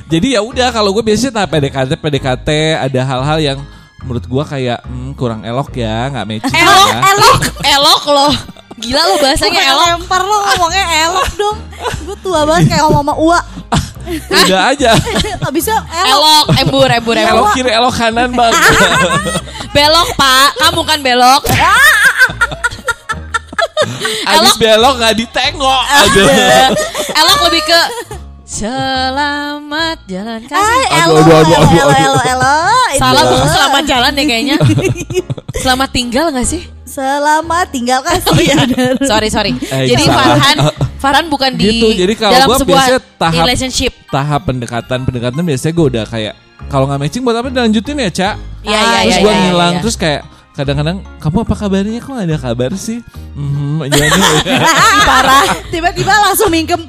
Jadi 0.06 0.36
ya 0.36 0.40
udah 0.42 0.68
kalau 0.68 0.92
gue 0.92 1.02
biasanya 1.02 1.40
tahap 1.40 1.56
PDKT 1.56 1.90
PDKT 1.96 2.48
ada 2.78 3.00
hal-hal 3.02 3.38
yang 3.40 3.58
menurut 4.02 4.24
gua 4.26 4.44
kayak 4.44 4.82
hmm, 4.82 5.14
kurang 5.14 5.46
elok 5.46 5.70
ya 5.78 6.10
nggak 6.10 6.26
matching 6.26 6.58
elok, 6.58 6.90
ya. 6.90 7.00
elok, 7.14 7.40
elok 7.78 8.02
loh. 8.10 8.34
Gila 8.82 9.02
lo 9.04 9.14
bahasanya 9.22 9.52
Bukan 9.52 9.70
elok. 9.70 9.86
lempar 9.94 10.22
lo 10.26 10.36
ngomongnya 10.42 10.84
elok 11.06 11.30
dong. 11.38 11.58
Gue 12.02 12.16
tua 12.24 12.40
banget 12.48 12.74
kayak 12.74 12.82
ngomong 12.88 13.04
sama 13.04 13.14
Ua. 13.14 13.38
Udah 14.42 14.60
aja. 14.74 14.90
Abisnya 15.46 15.78
elok. 15.86 16.10
Elok, 16.10 16.46
embur, 16.58 16.88
embur, 16.90 17.14
elok 17.14 17.30
embur. 17.30 17.54
kiri 17.54 17.70
elok 17.70 17.94
kanan 17.94 18.30
bang. 18.34 18.52
Belok 19.70 20.08
pak, 20.18 20.50
kamu 20.58 20.82
kan 20.82 20.98
belok. 21.04 21.42
Abis 24.26 24.54
belok 24.58 24.94
nggak 24.98 25.14
ditengok 25.20 25.82
aja. 25.86 26.22
elok 27.22 27.38
lebih 27.46 27.62
ke 27.62 27.80
selamat 28.52 29.96
jalan 30.04 30.40
Ah, 30.44 30.60
kasih. 30.60 30.84
elo, 31.00 31.14
Aduh, 31.16 31.32
aduh, 31.32 31.56
elo, 31.56 31.56
aduh, 31.56 31.72
elo, 31.72 31.88
aduh. 31.88 32.04
elo, 32.04 32.20
elo. 32.28 32.56
Salah 33.00 33.22
bukan 33.32 33.48
selamat 33.48 33.84
jalan 33.88 34.12
ya 34.12 34.24
kayaknya. 34.28 34.56
Selamat 35.62 35.90
tinggal 35.92 36.26
gak 36.32 36.48
sih? 36.48 36.64
Selamat 36.82 37.70
tinggal 37.70 38.00
kasih. 38.02 38.28
Oh 38.28 38.40
iya. 38.40 38.56
Sorry 39.04 39.28
sorry. 39.28 39.52
Eh, 39.68 39.94
jadi 39.94 40.04
salah. 40.04 40.36
Farhan 40.36 40.56
Farhan 41.02 41.26
bukan 41.28 41.50
di 41.54 41.64
Gitu, 41.70 41.88
jadi 41.96 42.12
kalau 42.16 42.32
dalam 42.34 42.48
gua 42.48 42.58
sebuah 42.58 42.76
biasanya 42.82 43.00
tahap- 43.16 43.44
relationship. 43.46 43.92
Tahap 44.08 44.40
pendekatan 44.44 44.98
pendekatan 45.04 45.40
biasanya 45.40 45.72
gue 45.72 45.86
udah 45.92 46.04
kayak 46.04 46.34
kalau 46.68 46.84
nggak 46.84 47.00
matching 47.00 47.22
buat 47.22 47.36
apa 47.36 47.48
dilanjutin 47.48 47.96
ya 47.96 48.10
cak. 48.10 48.34
Iya 48.64 48.80
iya 48.80 48.98
terus 49.00 49.12
iya. 49.12 49.22
gue 49.22 49.32
iya, 49.32 49.40
ngilang 49.44 49.72
iya. 49.72 49.80
terus 49.84 49.96
kayak 49.96 50.20
kadang-kadang 50.52 50.96
kamu 51.16 51.36
apa 51.48 51.54
kabarnya 51.56 52.00
kok 52.00 52.12
gak 52.12 52.26
ada 52.28 52.38
kabar 52.38 52.70
sih? 52.76 52.98
Mhm, 53.32 53.88
iya 53.88 54.04
nih. 54.04 54.34
Parah. 55.04 55.44
Tiba-tiba 55.68 56.12
langsung 56.12 56.48
mingkem. 56.48 56.80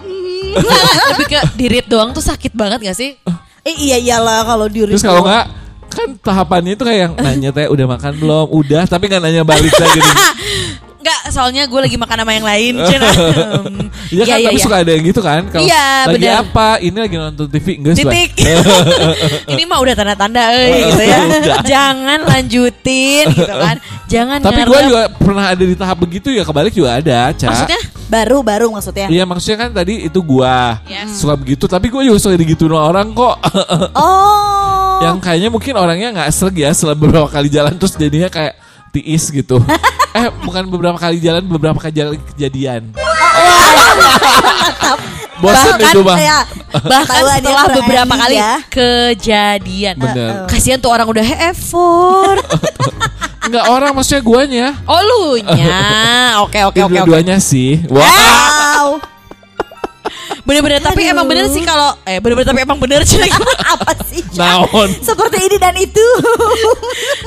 Hmm. 0.53 1.09
lebih 1.17 1.27
ke 1.27 1.39
dirit 1.57 1.85
doang 1.89 2.13
tuh 2.13 2.21
sakit 2.21 2.53
banget 2.53 2.79
gak 2.85 2.97
sih? 2.97 3.17
Eh, 3.63 3.75
iya 3.79 3.97
iyalah 3.97 4.43
kalau 4.43 4.67
di 4.67 4.83
Terus 4.83 5.01
kalau 5.01 5.23
nggak 5.23 5.45
kan 5.93 6.09
tahapannya 6.19 6.73
itu 6.73 6.83
kayak 6.83 6.99
yang 7.05 7.13
nanya 7.15 7.49
teh 7.53 7.69
udah 7.69 7.85
makan 7.85 8.17
belum? 8.17 8.47
Udah 8.49 8.83
tapi 8.85 9.07
nggak 9.07 9.21
nanya 9.23 9.41
balik 9.45 9.71
lagi. 9.71 10.01
gitu. 10.01 10.09
Enggak, 11.03 11.35
soalnya 11.35 11.67
gue 11.67 11.79
lagi 11.83 11.99
makan 11.99 12.15
sama 12.23 12.31
yang 12.31 12.47
lain. 12.47 12.73
Cina. 12.87 13.07
Hmm, 13.63 13.87
Iya 14.07 14.23
kan 14.27 14.37
tapi 14.39 14.59
suka 14.59 14.75
ada 14.83 14.91
yang 14.91 15.03
gitu 15.03 15.19
kan. 15.19 15.43
Kalau 15.51 15.63
Iya, 15.67 15.87
lagi 16.07 16.27
benar. 16.27 16.43
apa? 16.47 16.67
Ini 16.79 16.97
lagi 16.99 17.15
nonton 17.19 17.47
TV 17.51 17.67
enggak 17.79 17.93
sih? 17.95 18.03
Titik. 18.07 18.31
Ini 19.55 19.63
mah 19.67 19.79
udah 19.83 19.93
tanda-tanda 19.95 20.43
eh, 20.55 20.79
gitu 20.87 21.03
ya. 21.03 21.19
Jangan 21.63 22.19
lanjutin 22.23 23.25
gitu 23.35 23.53
kan. 23.55 23.75
Jangan 24.07 24.39
Tapi 24.39 24.61
gue 24.63 24.79
juga 24.87 25.01
pernah 25.11 25.45
ada 25.51 25.63
di 25.63 25.75
tahap 25.75 25.97
begitu 25.99 26.31
ya 26.31 26.43
kebalik 26.47 26.71
juga 26.71 26.99
ada, 26.99 27.31
Cak. 27.35 27.49
Maksudnya? 27.51 27.81
Baru 28.13 28.37
baru 28.39 28.67
maksudnya. 28.69 29.09
Iya 29.09 29.25
maksudnya 29.25 29.57
kan 29.57 29.69
tadi 29.73 30.05
itu 30.05 30.19
gua 30.21 30.77
Yes. 30.85 31.17
suka 31.17 31.33
begitu 31.33 31.65
tapi 31.65 31.89
gue 31.89 32.01
juga 32.05 32.21
suka 32.21 32.37
digituin 32.37 32.69
orang 32.69 33.09
kok 33.11 33.35
Oh. 33.97 35.01
yang 35.01 35.17
kayaknya 35.17 35.49
mungkin 35.49 35.73
orangnya 35.73 36.13
nggak 36.13 36.29
serg 36.29 36.53
ya 36.53 36.69
setelah 36.69 36.93
beberapa 36.93 37.25
kali 37.25 37.49
jalan 37.49 37.73
terus 37.73 37.97
jadinya 37.97 38.29
kayak 38.29 38.53
tiis 38.93 39.27
gitu 39.27 39.57
eh 40.13 40.29
bukan 40.45 40.69
beberapa 40.69 40.95
kali 40.95 41.17
jalan 41.17 41.41
beberapa 41.43 41.81
kali 41.81 41.93
jalan 41.97 42.13
kejadian 42.37 42.93
bosan 45.35 45.73
Bahkan 45.73 45.89
itu 45.89 45.99
bang 46.01 46.19
ya, 46.19 46.39
Bahkan 46.93 47.21
setelah 47.33 47.65
beberapa 47.73 48.13
kali 48.15 48.35
ya. 48.35 48.53
kejadian. 48.67 49.95
bener 49.97 50.33
Kasihan 50.45 50.77
tuh 50.77 50.89
orang 50.89 51.07
udah 51.07 51.25
effort. 51.49 52.43
nggak 53.43 53.65
orang 53.67 53.91
maksudnya 53.91 54.21
guanya 54.21 54.67
Oh 54.83 54.99
lu 54.99 55.23
nya. 55.43 55.83
Oke 56.47 56.63
oke 56.63 56.79
oke 56.79 56.79
oke. 56.79 56.91
dua-duanya 56.95 57.37
sih 57.37 57.83
Wow. 57.87 59.03
Bener-bener 60.43 60.79
tapi 60.79 61.07
emang 61.07 61.23
bener 61.23 61.47
sih 61.47 61.63
kalau 61.63 61.95
eh 62.03 62.19
bener-bener 62.19 62.43
tapi 62.45 62.59
emang 62.61 62.75
bener 62.75 63.03
sih. 63.03 63.15
Apa 63.63 63.95
sih? 64.03 64.19
naon 64.35 64.91
Seperti 64.99 65.39
ini 65.41 65.55
dan 65.55 65.71
itu. 65.73 66.03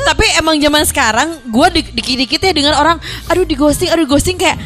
tapi 0.05 0.25
emang 0.37 0.57
zaman 0.57 0.85
sekarang 0.85 1.29
gue 1.43 1.67
di, 1.71 1.81
dikit-dikit 1.93 2.41
ya 2.43 2.53
dengan 2.53 2.75
orang 2.77 2.97
aduh 3.27 3.43
di 3.43 3.53
ghosting 3.53 3.89
aduh 3.89 4.05
di 4.05 4.11
ghosting 4.11 4.37
kayak 4.37 4.57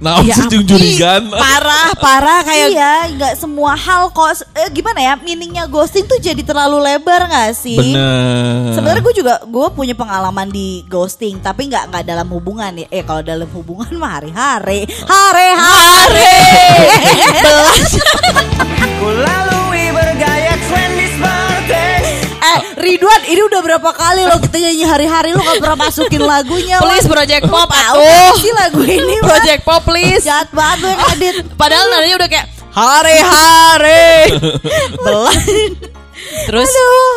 naon 0.00 0.24
ya 0.24 0.36
jurigan 0.68 1.28
parah 1.28 1.92
parah 2.00 2.40
kayak 2.42 2.68
iya, 2.72 2.92
nggak 3.12 3.34
semua 3.36 3.76
hal 3.76 4.08
kok. 4.10 4.48
Eh, 4.56 4.68
gimana 4.72 5.00
ya? 5.00 5.14
Meaningnya 5.20 5.68
ghosting 5.68 6.08
tuh 6.08 6.16
jadi 6.16 6.40
terlalu 6.40 6.80
lebar 6.80 7.28
nggak 7.28 7.52
sih? 7.52 7.76
bener 7.76 8.72
Sebenarnya 8.72 9.02
gue 9.04 9.14
juga 9.14 9.34
gue 9.44 9.66
punya 9.76 9.94
pengalaman 9.94 10.48
di 10.48 10.82
ghosting, 10.88 11.38
tapi 11.44 11.68
nggak 11.68 11.92
nggak 11.92 12.04
dalam 12.08 12.28
hubungan 12.32 12.72
ya. 12.80 12.86
Eh 12.88 13.04
kalau 13.04 13.20
dalam 13.20 13.48
hubungan 13.52 13.92
mah 14.00 14.20
hari-hari, 14.20 14.88
hari-hari. 15.04 16.32
Belas. 19.04 19.49
Ini 23.30 23.40
udah 23.40 23.60
berapa 23.60 23.90
kali 23.90 24.26
lo 24.26 24.36
kita 24.38 24.56
nyanyi 24.66 24.84
hari-hari 24.84 25.30
lo 25.30 25.40
gak 25.40 25.62
pernah 25.62 25.78
masukin 25.78 26.22
lagunya. 26.22 26.76
please 26.82 27.06
Project 27.06 27.46
Pop 27.46 27.70
atuh 27.70 28.34
sih 28.36 28.52
lagu 28.52 28.82
ini. 28.82 29.16
Project 29.22 29.62
Pop 29.62 29.82
please 29.82 30.22
Jahat 30.22 30.50
banget 30.50 30.78
lo 30.82 30.88
yang 30.90 31.02
edit. 31.14 31.34
padahal 31.60 31.86
nadanya 31.88 32.16
udah 32.18 32.28
kayak 32.28 32.46
hari-hari 32.70 34.34
belas 35.04 35.42
terus 36.46 36.68
Aduh, 36.68 37.14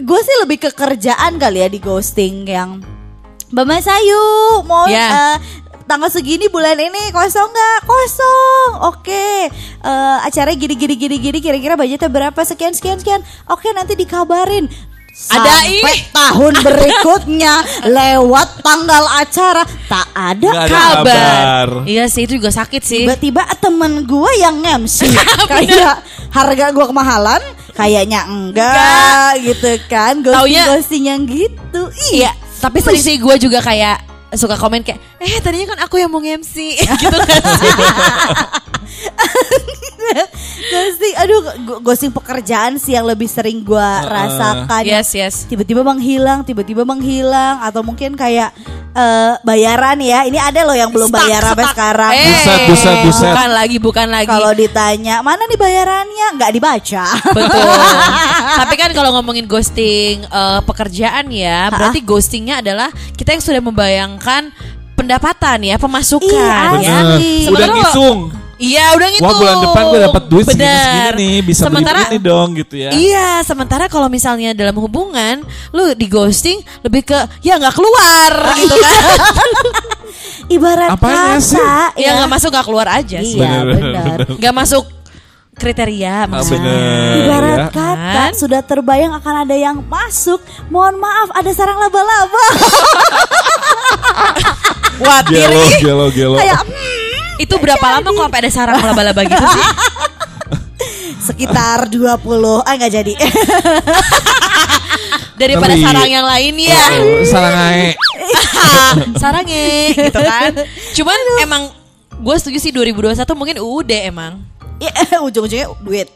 gue 0.00 0.20
sih 0.20 0.36
lebih 0.40 0.58
ke 0.58 0.70
kerjaan 0.70 1.36
kali 1.36 1.60
ya 1.60 1.68
di 1.68 1.78
ghosting 1.78 2.44
yang 2.44 2.80
Mbak 3.50 3.82
Sayu 3.82 4.24
mau 4.62 4.86
Ya. 4.86 5.34
eh, 5.34 5.36
tanggal 5.82 6.06
segini 6.06 6.46
bulan 6.46 6.78
ini 6.78 7.10
kosong 7.10 7.50
nggak? 7.50 7.78
Kosong. 7.82 8.70
Oke. 8.86 9.50
Eh, 9.82 10.16
acaranya 10.22 10.54
gini 10.54 10.78
gini 10.78 10.94
gini 10.94 11.16
gini 11.18 11.38
kira-kira 11.42 11.74
budgetnya 11.74 12.06
berapa 12.06 12.40
sekian 12.46 12.70
sekian 12.70 13.02
sekian. 13.02 13.26
Oke, 13.50 13.74
nanti 13.74 13.98
dikabarin. 13.98 14.70
Ada 15.10 15.50
Sampai 15.52 15.96
tahun 16.10 16.54
berikutnya 16.66 17.54
lewat 17.86 18.48
tanggal 18.62 19.04
acara 19.14 19.62
tak 19.86 20.06
ada 20.16 20.48
Nggak 20.48 20.64
ada 20.64 20.74
kabar. 20.74 20.96
kabar. 20.96 21.68
iya 21.84 22.04
sih 22.06 22.24
itu 22.24 22.40
juga 22.40 22.50
sakit 22.50 22.82
sih. 22.82 23.04
Tiba-tiba 23.04 23.44
temen 23.58 24.06
gue 24.06 24.30
yang 24.38 24.58
MC 24.58 25.06
Kayak 25.50 26.02
harga 26.30 26.66
gue 26.70 26.86
kemahalan 26.86 27.42
Kayaknya 27.70 28.26
enggak 28.26 29.40
gitu 29.40 29.78
kan. 29.88 30.20
Ghosting-ghosting 30.20 31.04
yang 31.06 31.22
gitu. 31.24 31.82
Iya 32.12 32.32
tapi 32.60 32.78
sering 32.84 33.00
sih 33.00 33.16
gue 33.16 33.34
juga 33.40 33.64
kayak 33.64 34.04
suka 34.36 34.54
komen 34.54 34.84
kayak 34.84 35.00
eh 35.18 35.40
tadinya 35.40 35.74
kan 35.74 35.78
aku 35.88 35.96
yang 35.96 36.12
mau 36.12 36.20
MC 36.20 36.76
gitu 37.02 37.16
kan 37.16 37.40
sih 37.56 37.72
ghosting, 40.70 41.14
aduh 41.16 41.38
go- 41.62 41.80
ghosting 41.82 42.10
pekerjaan 42.10 42.76
sih 42.76 42.92
yang 42.92 43.04
lebih 43.04 43.26
sering 43.26 43.62
gua 43.62 44.02
rasakan. 44.02 44.82
Yes, 44.82 45.12
yes. 45.12 45.34
Tiba-tiba 45.46 45.80
menghilang, 45.80 46.42
tiba-tiba 46.42 46.82
menghilang 46.82 47.62
atau 47.62 47.80
mungkin 47.80 48.14
kayak 48.14 48.50
eh, 48.90 49.32
bayaran 49.40 49.98
ya. 50.00 50.24
Ini 50.24 50.38
ada 50.40 50.60
loh 50.62 50.74
yang 50.74 50.90
belum 50.90 51.08
Stuck, 51.08 51.20
bayar 51.22 51.42
sampai 51.44 51.66
sekarang. 51.70 52.10
Eh, 52.12 52.24
Buset, 52.26 52.60
buset, 52.66 52.96
buset. 53.04 53.32
Bukan 53.32 53.50
lagi, 53.50 53.76
bukan 53.78 54.06
lagi. 54.08 54.28
Kalau 54.28 54.52
ditanya 54.52 55.16
mana 55.20 55.42
nih 55.46 55.58
bayarannya 55.58 56.26
nggak 56.36 56.50
dibaca. 56.52 57.04
Betul. 57.30 57.72
Tapi 58.60 58.74
kan 58.74 58.90
kalau 58.92 59.10
ngomongin 59.14 59.46
ghosting 59.46 60.22
eh, 60.22 60.60
pekerjaan 60.64 61.30
ya, 61.30 61.70
berarti 61.70 62.00
ghostingnya 62.02 62.60
adalah 62.60 62.88
kita 63.14 63.32
yang 63.32 63.42
sudah 63.42 63.62
membayangkan 63.62 64.50
pendapatan 64.92 65.64
ya, 65.64 65.76
pemasukan 65.80 66.28
Iya, 66.28 66.52
ya. 66.52 66.68
Bener. 66.76 67.04
Asli. 67.16 67.32
Udah 67.48 67.68
ngisung. 67.72 68.20
Iya, 68.60 68.92
udah 68.92 69.08
gitu. 69.10 69.24
Wah 69.24 69.34
bulan 69.34 69.56
depan 69.58 69.82
gue 69.86 70.00
dapat 70.02 70.22
duit 70.28 70.44
segini 70.44 70.68
segini 70.68 71.30
bisa 71.40 71.64
sementara, 71.64 72.04
beli 72.04 72.12
ini 72.12 72.18
dong 72.20 72.48
gitu 72.54 72.74
ya. 72.76 72.90
Iya, 72.92 73.28
sementara 73.40 73.88
kalau 73.88 74.06
misalnya 74.06 74.52
dalam 74.52 74.76
hubungan, 74.76 75.40
lu 75.70 75.96
di 75.96 76.04
ghosting 76.04 76.60
lebih 76.80 77.02
ke 77.02 77.16
ya 77.40 77.56
nggak 77.56 77.72
keluar 77.72 78.32
gitu 78.54 78.76
kan. 78.76 79.02
Ibarat 80.56 80.90
Apanya 80.92 81.38
sih? 81.38 81.56
kata 81.56 81.96
ya 81.96 82.10
nggak 82.14 82.30
masuk 82.30 82.48
nggak 82.50 82.66
keluar 82.66 82.86
aja 82.90 83.18
sih. 83.18 83.38
Iya, 83.38 83.48
Bener, 83.64 83.66
benar. 83.72 84.18
Nggak 84.36 84.54
masuk 84.54 84.84
kriteria 85.52 86.14
Ah, 86.20 86.30
maksudnya. 86.30 86.72
bener 86.72 87.16
Ibarat 87.18 87.58
ya. 87.58 87.68
kata 87.70 88.12
Kan? 88.12 88.30
sudah 88.34 88.60
terbayang 88.60 89.12
akan 89.14 89.34
ada 89.40 89.56
yang 89.56 89.80
masuk. 89.82 90.40
Mohon 90.68 91.00
maaf 91.00 91.28
ada 91.32 91.50
sarang 91.50 91.78
laba-laba. 91.78 92.44
Watir 95.00 95.48
Gelo, 95.48 95.64
gelo, 95.80 96.06
gelo. 96.12 96.36
Kayak 96.36 96.60
hmm, 96.60 96.99
Itu 97.40 97.56
berapa 97.56 97.80
lama 97.80 98.08
kok 98.12 98.22
sampai 98.28 98.40
ada 98.44 98.50
sarang 98.52 98.76
laba-laba 98.84 99.24
gitu 99.24 99.40
sih? 99.40 99.64
sekitar 101.30 101.88
20. 101.88 102.20
Ah 102.64 102.74
nggak 102.76 102.92
jadi. 102.92 103.12
Daripada 105.40 105.72
Ngeri. 105.72 105.84
sarang 105.84 106.10
yang 106.10 106.26
lain 106.28 106.54
ya. 106.60 106.84
Oh, 107.00 107.24
Sarang 107.24 107.56
ae. 107.56 107.96
Sarangnya 109.22 109.64
gitu 109.96 110.20
kan. 110.20 110.52
Cuman 110.92 111.18
emang 111.40 111.62
gue 112.20 112.36
setuju 112.36 112.60
sih 112.60 112.72
2021 112.76 113.24
mungkin 113.32 113.56
udah 113.56 114.00
emang. 114.04 114.32
Ya, 114.80 114.92
ujung-ujungnya 115.24 115.72
duit. 115.80 116.08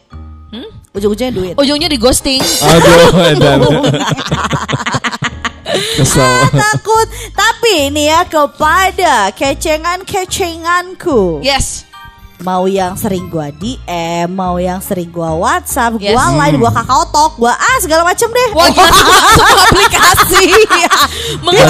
Hmm? 0.53 0.69
Ujung-ujungnya 0.93 1.33
duit. 1.33 1.55
Ujungnya 1.57 1.89
di 1.89 1.97
ghosting. 1.97 2.45
Aduh, 2.45 3.81
Kesel. 5.97 6.51
Takut. 6.53 7.09
Tapi 7.31 7.89
ini 7.89 8.07
ya 8.07 8.25
kepada 8.25 9.31
kecengan-kecenganku. 9.31 11.41
Yes. 11.41 11.85
Mau 12.43 12.69
yang 12.69 12.93
sering 12.93 13.33
gua 13.33 13.49
DM, 13.49 14.29
mau 14.29 14.59
yang 14.59 14.77
sering 14.77 15.09
gua 15.09 15.33
WhatsApp, 15.33 15.97
Yes. 15.97 16.13
gua 16.13 16.35
line, 16.37 16.59
gua 16.59 16.69
kakao 16.69 17.07
talk, 17.09 17.39
gua 17.39 17.55
ah 17.55 17.79
segala 17.81 18.05
macem 18.05 18.29
deh. 18.29 18.49
Wah 18.53 18.69
gila 18.69 18.91
semua, 18.93 19.17
aplikasi. 19.65 20.45
Banyak 21.41 21.65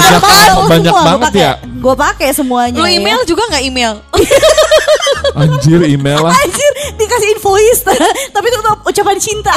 banyak 0.59 0.91
Semua 0.91 0.91
gua 0.91 1.03
banget 1.05 1.31
pakai. 1.31 1.39
ya. 1.39 1.51
Gua 1.79 1.95
pakai 1.95 2.29
semuanya. 2.33 2.81
Lu 2.81 2.89
ya. 2.89 2.97
email 2.97 3.21
juga 3.23 3.47
nggak 3.47 3.63
email? 3.63 3.93
Anjir 5.39 5.79
email 5.85 6.19
lah. 6.19 6.33
Anjir, 6.33 6.71
dikasih 6.97 7.29
invoice 7.35 7.81
tapi 8.31 8.47
itu 8.49 8.57
ucapan 8.83 9.17
cinta. 9.21 9.53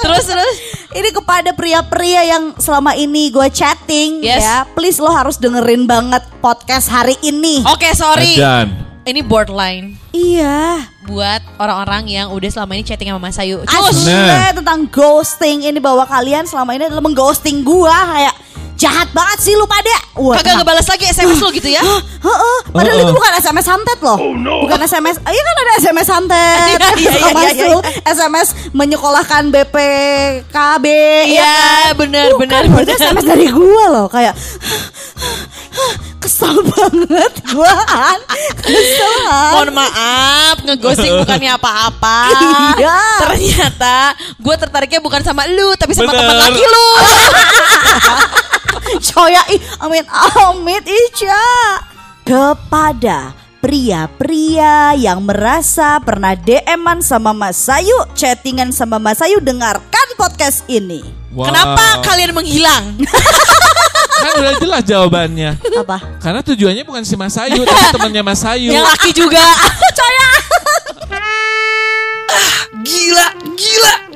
terus 0.00 0.24
terus. 0.24 0.54
Ini 0.94 1.10
kepada 1.10 1.50
pria-pria 1.50 2.22
yang 2.24 2.54
selama 2.56 2.94
ini 2.94 3.28
gue 3.28 3.48
chatting 3.50 4.22
Yes. 4.22 4.40
ya, 4.40 4.56
please 4.70 4.96
lo 4.96 5.10
harus 5.10 5.36
dengerin 5.36 5.84
banget 5.84 6.22
podcast 6.38 6.86
hari 6.86 7.18
ini. 7.20 7.66
Oke 7.66 7.90
sorry. 7.92 8.34
Edan. 8.34 8.70
Ini 9.04 9.20
borderline 9.20 10.00
Iya. 10.10 10.88
buat 11.04 11.44
orang-orang 11.58 12.08
yang 12.08 12.26
udah 12.32 12.48
selama 12.48 12.72
ini 12.72 12.82
chatting 12.82 13.10
sama 13.10 13.20
Mas 13.20 13.36
Ayu. 13.36 13.60
Cus. 13.60 13.68
Asli 13.68 14.08
Nah. 14.08 14.54
tentang 14.54 14.88
ghosting 14.88 15.60
ini 15.62 15.76
bahwa 15.76 16.06
kalian 16.06 16.46
selama 16.46 16.72
ini 16.72 16.88
adalah 16.88 17.04
mengghosting 17.04 17.60
gua 17.60 17.92
kayak 18.08 18.34
jahat 18.74 19.08
banget 19.14 19.38
sih 19.40 19.54
lu 19.54 19.64
pada. 19.64 19.96
Wah, 20.18 20.34
Kagak 20.38 20.62
ngebalas 20.62 20.86
lagi 20.86 21.04
SMS 21.06 21.38
lu 21.38 21.50
gitu 21.54 21.70
ya? 21.70 21.82
Heeh, 22.26 22.58
padahal 22.72 22.98
itu 23.02 23.12
bukan 23.12 23.32
SMS 23.38 23.66
santet 23.66 23.98
loh. 24.02 24.18
Bukan 24.64 24.78
SMS. 24.82 25.16
Iya 25.22 25.42
kan 25.42 25.54
ada 25.54 25.72
SMS 25.78 26.06
santet. 26.06 26.58
Iya, 26.74 26.90
iya, 26.96 27.10
iya, 27.10 27.12
Sama 27.20 27.40
iya, 27.42 27.52
iya. 27.54 27.78
SMS 28.08 28.48
menyekolahkan 28.72 29.42
BPKB. 29.50 30.86
Iya 31.28 31.54
benar 31.94 32.32
Bukan, 32.34 32.40
benar 32.48 32.62
itu 32.66 32.74
benar. 32.74 32.96
SMS 32.96 33.24
dari 33.24 33.46
gua 33.50 33.84
loh 33.90 34.06
kayak 34.08 34.34
kesel 36.18 36.54
banget 36.64 37.32
gua 37.52 37.72
kan. 37.84 38.18
Kesel 38.64 39.14
kan. 39.28 39.52
Mohon 39.58 39.70
maaf, 39.76 40.56
ngeghosting 40.64 41.12
bukannya 41.22 41.50
apa-apa. 41.54 42.18
Iya. 42.78 43.00
Ternyata 43.28 43.96
gue 44.40 44.54
tertariknya 44.56 45.00
bukan 45.04 45.20
sama 45.20 45.44
lu, 45.50 45.76
tapi 45.76 45.92
sama 45.92 46.10
teman 46.16 46.36
laki 46.40 46.64
lu. 46.64 46.88
Coya 49.12 49.42
ih, 49.52 49.60
amin 49.80 50.04
amit 50.08 50.84
Ica 50.86 51.44
kepada 52.24 53.36
pria-pria 53.64 54.92
yang 54.92 55.24
merasa 55.24 55.96
pernah 56.04 56.36
DM-an 56.36 57.00
sama 57.00 57.32
Mas 57.32 57.56
Sayu, 57.56 57.96
chattingan 58.12 58.76
sama 58.76 59.00
Mas 59.00 59.24
Sayu, 59.24 59.40
dengarkan 59.40 60.06
podcast 60.20 60.68
ini. 60.68 61.00
Wow. 61.32 61.48
Kenapa 61.48 62.04
kalian 62.04 62.36
menghilang? 62.36 62.84
Kan 64.24 64.32
udah 64.40 64.54
jelas 64.60 64.82
jawabannya. 64.84 65.56
Apa? 65.80 65.98
Karena 66.20 66.40
tujuannya 66.44 66.84
bukan 66.86 67.02
si 67.02 67.16
Mas 67.18 67.34
Ayu, 67.40 67.66
tapi 67.66 67.84
temannya 67.90 68.22
Mas 68.22 68.44
Ayu. 68.46 68.70
Yang 68.70 68.86
laki 68.86 69.10
juga. 69.16 69.42
Coya. 69.98 70.30
Gila, 72.84 73.26
gila, 73.56 73.94